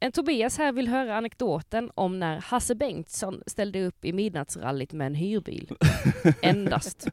[0.00, 5.06] En Tobias här vill höra anekdoten om när Hasse Bengtsson ställde upp i midnattsrallyt med
[5.06, 5.72] en hyrbil.
[6.42, 7.08] Endast.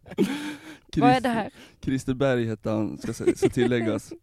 [0.97, 1.49] Vad är det här?
[1.81, 4.13] Christer Berg hette han, ska, ska tilläggas.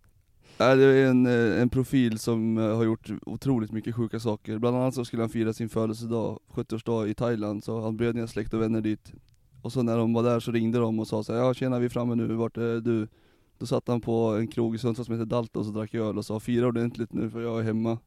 [0.56, 4.58] Det är en, eh, en profil som eh, har gjort otroligt mycket sjuka saker.
[4.58, 8.26] Bland annat så skulle han fira sin födelsedag, 70-årsdag i Thailand, så han bjöd ner
[8.26, 9.12] släkt och vänner dit.
[9.62, 11.78] Och så när de var där så ringde de och sa så här, ja tjena
[11.78, 13.08] vi är framme nu, vart är du?
[13.58, 16.24] Då satt han på en krog i Sundsvall som heter Dalton och drack öl och
[16.24, 17.98] sa fira ordentligt nu för jag är hemma.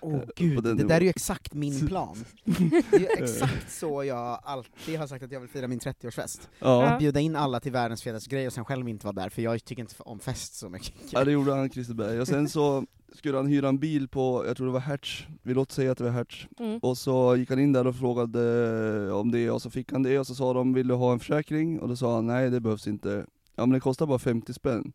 [0.00, 0.88] Åh Eh, på gud, det nivån.
[0.88, 2.24] där är ju exakt min plan.
[2.44, 6.48] Det är ju exakt så jag alltid har sagt att jag vill fira min 30-årsfest.
[6.58, 6.86] Ja.
[6.86, 9.42] Att bjuda in alla till världens fetaste grej och sen själv inte vara där, för
[9.42, 10.94] jag tycker inte om fest så mycket.
[11.10, 12.84] Ja det gjorde han Christer Berg, och sen så
[13.14, 15.98] skulle han hyra en bil på, jag tror det var Hertz, vi låter säga att
[15.98, 16.46] det var Hertz.
[16.58, 16.78] Mm.
[16.78, 20.18] Och så gick han in där och frågade om det, och så fick han det,
[20.18, 22.60] och så sa de 'Vill du ha en försäkring?' Och då sa han 'Nej det
[22.60, 23.24] behövs inte'
[23.56, 24.92] Ja men det kostar bara 50 spänn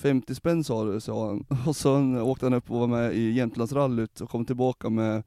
[0.00, 3.30] 50 spänn sa du, sa han, och sen åkte han upp och var med i
[3.30, 5.22] Jämtlandsrallyt och kom tillbaka med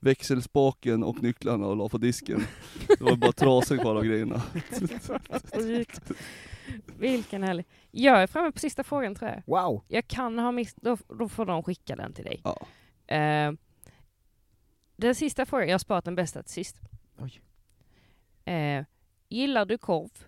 [0.00, 2.40] växelspaken och nycklarna och la på disken.
[2.88, 4.42] Det var bara trasor kvar av grejerna.
[6.98, 7.66] Vilken härlig.
[7.90, 9.42] Jag är framme på sista frågan tror jag.
[9.46, 9.84] Wow!
[9.88, 10.74] Jag kan ha miss...
[10.74, 12.42] Då, då får de skicka den till dig.
[12.44, 12.66] Ja.
[13.16, 13.52] Eh,
[14.96, 16.76] den sista frågan, jag har sparat den bästa till sist.
[17.18, 17.40] Oj.
[18.52, 18.84] Eh,
[19.28, 20.27] gillar du korv?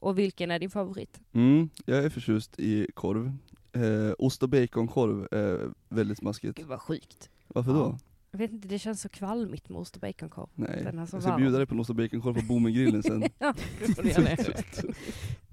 [0.00, 1.20] Och vilken är din favorit?
[1.32, 3.32] Mm, jag är förtjust i korv.
[3.72, 6.58] Eh, ost och baconkorv är väldigt smaskigt.
[6.58, 7.30] Gud vad sjukt.
[7.48, 7.98] Varför då?
[8.30, 10.48] Jag vet inte, det känns så kvalmigt med ost och baconkorv.
[10.54, 11.40] Nej, Den är så jag ska varm.
[11.42, 13.24] bjuda dig på en ost och baconkorv på Boomengrillen sen.
[13.38, 13.54] ja,
[13.86, 14.64] det får du göra det.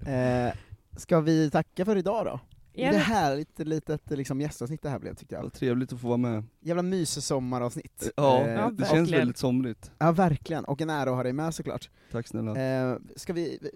[0.12, 0.52] Eh,
[0.96, 2.40] ska vi tacka för idag då?
[2.72, 5.42] Ja, det det- härligt litet liksom, gästavsnitt det här blev tyckte jag.
[5.42, 6.44] Vad trevligt att få vara med.
[6.60, 8.10] Jävla mysommaravsnitt.
[8.16, 9.90] Ja, Eh, det känns väldigt somrigt.
[9.98, 11.90] Ja verkligen, och en ära att ha dig med såklart.
[12.12, 12.56] Tack snälla.
[12.90, 13.70] Eh, ska vi, vi-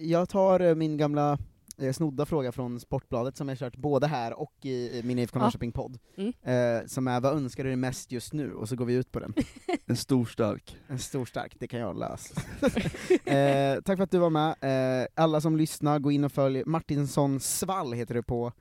[0.00, 1.38] jag tar eh, min gamla
[1.78, 5.38] eh, snodda fråga från Sportbladet som jag kört både här och i, min IFK.
[5.38, 6.32] Norrköping-podd, Mm.
[6.42, 9.12] eh, som är 'Vad önskar du dig mest just nu?' och så går vi ut
[9.12, 9.34] på den.
[9.86, 10.76] En stor stark.
[10.86, 12.40] En stor stark, det kan jag lösa.
[13.30, 14.54] eh, tack för att du var med,
[15.02, 18.52] eh, alla som lyssnar, gå in och följ Martinsson Svall heter du på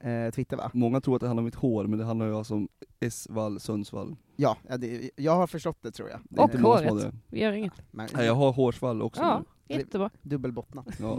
[0.00, 0.70] eh, Twitter va?
[0.74, 2.68] Många tror att det handlar om mitt hår, men det handlar ju alltså om
[3.00, 4.16] S-vall, Sundsvall.
[4.36, 6.20] Ja, det, jag har förstått det tror jag.
[6.30, 6.96] Det är Och håret.
[7.02, 7.12] det.
[7.28, 7.72] Vi gör inget.
[7.90, 9.44] Men, Nej, jag har hårsvall också Ja, nu.
[9.78, 10.10] Jättebra.
[10.22, 10.86] Dubbelbottnat.
[11.00, 11.18] Ja.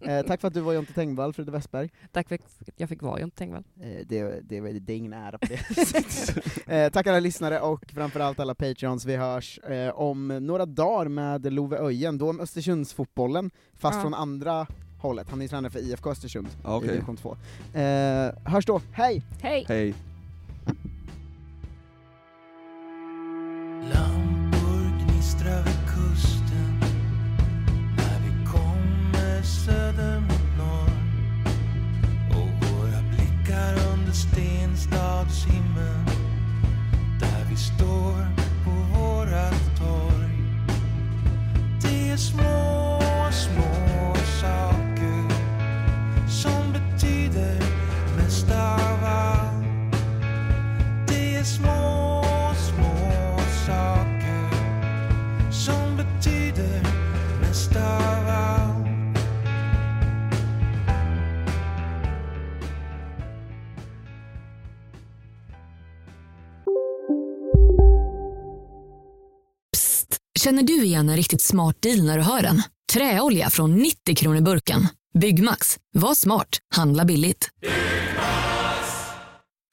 [0.00, 1.90] eh, tack för att du var Jonte Tengvall, Frida Westberg.
[2.12, 2.42] Tack för att
[2.76, 3.64] jag fick vara Jonte Tengvall.
[3.80, 8.40] Eh, det, det, det är ingen ära på det eh, Tack alla lyssnare och framförallt
[8.40, 13.96] alla patreons, vi hörs eh, om några dagar med Love Öjen, då om Östersundsfotbollen, fast
[13.96, 14.02] Ja.
[14.02, 14.66] från andra
[15.00, 15.30] hållet.
[15.30, 16.88] Han är tränare för IFK Östersund Ja, okej.
[16.88, 17.36] i division 2.
[17.74, 19.22] Eh, hörs då, hej!
[19.42, 19.64] Hej!
[19.68, 19.94] Hej.
[37.56, 38.26] Vi står
[38.64, 40.38] på vårat torg.
[41.82, 42.95] Det är små, små
[70.46, 72.62] Känner du igen en riktigt smart deal när du hör den?
[72.92, 74.88] Träolja från 90 kronor burken.
[75.18, 75.76] Byggmax.
[75.94, 76.48] Var smart.
[76.74, 77.48] Handla billigt.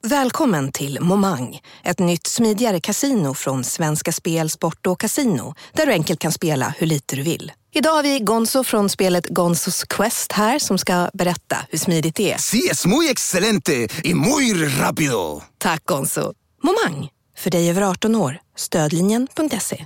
[0.08, 5.92] Välkommen till Momang, ett nytt smidigare kasino från Svenska Spel, Sport och Casino där du
[5.92, 7.52] enkelt kan spela hur lite du vill.
[7.74, 12.34] Idag har vi Gonzo från spelet Gonzos Quest här som ska berätta hur smidigt det
[12.34, 12.38] är.
[12.38, 15.42] Sí, es muy excelente y muy rápido.
[15.58, 16.34] Tack Gonzo.
[16.64, 18.40] Momang, för dig över 18 år.
[18.56, 19.86] Stödlinjen.se.